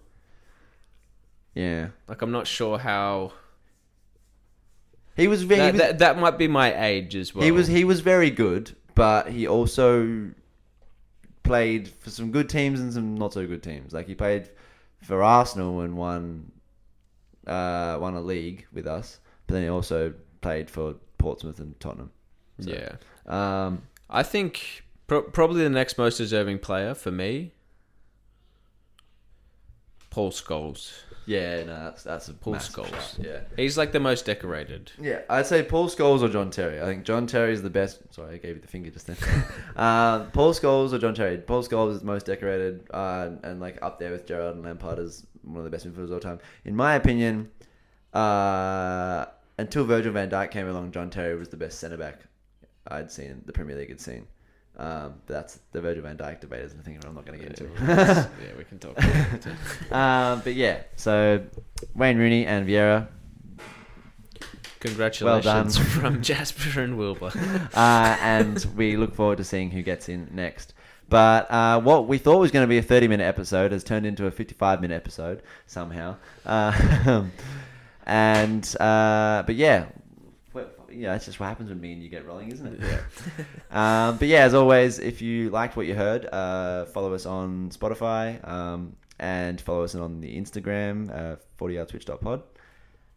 [1.54, 3.32] Yeah, Like I'm not sure how
[5.16, 5.42] he was.
[5.42, 7.44] Very, that, that, that might be my age as well.
[7.44, 10.30] he was he was very good, but he also
[11.42, 13.92] played for some good teams and some not so good teams.
[13.92, 14.48] Like he played
[15.02, 16.50] for Arsenal and won
[17.46, 22.10] uh, won a league with us, but then he also played for Portsmouth and Tottenham.
[22.60, 22.96] So, yeah.
[23.26, 27.52] Um, I think pro- probably the next most deserving player for me,
[30.10, 30.92] Paul Scholes.
[31.26, 32.90] yeah, no, that's that's a Paul massive Scholes.
[33.16, 33.40] shout, Yeah.
[33.56, 34.92] He's like the most decorated.
[35.00, 36.80] Yeah, I'd say Paul Scholes or John Terry.
[36.82, 38.02] I think John Terry is the best.
[38.10, 39.16] Sorry, I gave you the finger just then.
[39.76, 41.38] uh, Paul Scholes or John Terry.
[41.38, 44.98] Paul Scholes is the most decorated uh, and like up there with Gerrard and Lampard
[44.98, 46.40] as one of the best midfielders of all time.
[46.66, 47.50] In my opinion,
[48.12, 49.24] uh,
[49.58, 52.20] until Virgil van Dijk came along, John Terry was the best centre back
[52.88, 54.26] I'd seen, the Premier League had seen.
[54.78, 57.46] Um, that's the Virgil van Dijk debate, is the thing that I'm not going to
[57.46, 57.70] get into.
[57.84, 58.92] yeah, we can talk.
[58.96, 59.92] About it.
[59.92, 61.44] um, but yeah, so
[61.94, 63.06] Wayne Rooney and Vieira,
[64.82, 65.84] Congratulations done.
[65.84, 67.30] from Jasper and Wilbur.
[67.74, 70.74] uh, and we look forward to seeing who gets in next.
[71.08, 74.06] But uh, what we thought was going to be a 30 minute episode has turned
[74.06, 76.16] into a 55 minute episode somehow.
[76.44, 77.26] Uh,
[78.06, 79.86] and, uh, but yeah.
[80.92, 82.80] Yeah, that's just what happens when me and you get rolling, isn't it?
[82.80, 84.08] Yeah.
[84.08, 87.70] um, but yeah, as always, if you liked what you heard, uh, follow us on
[87.70, 92.42] Spotify um, and follow us on the Instagram, uh, 40yardswitch.pod.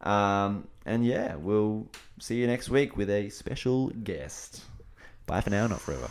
[0.02, 1.88] Um, and yeah, we'll
[2.20, 4.64] see you next week with a special guest.
[5.26, 6.10] Bye for now, not forever.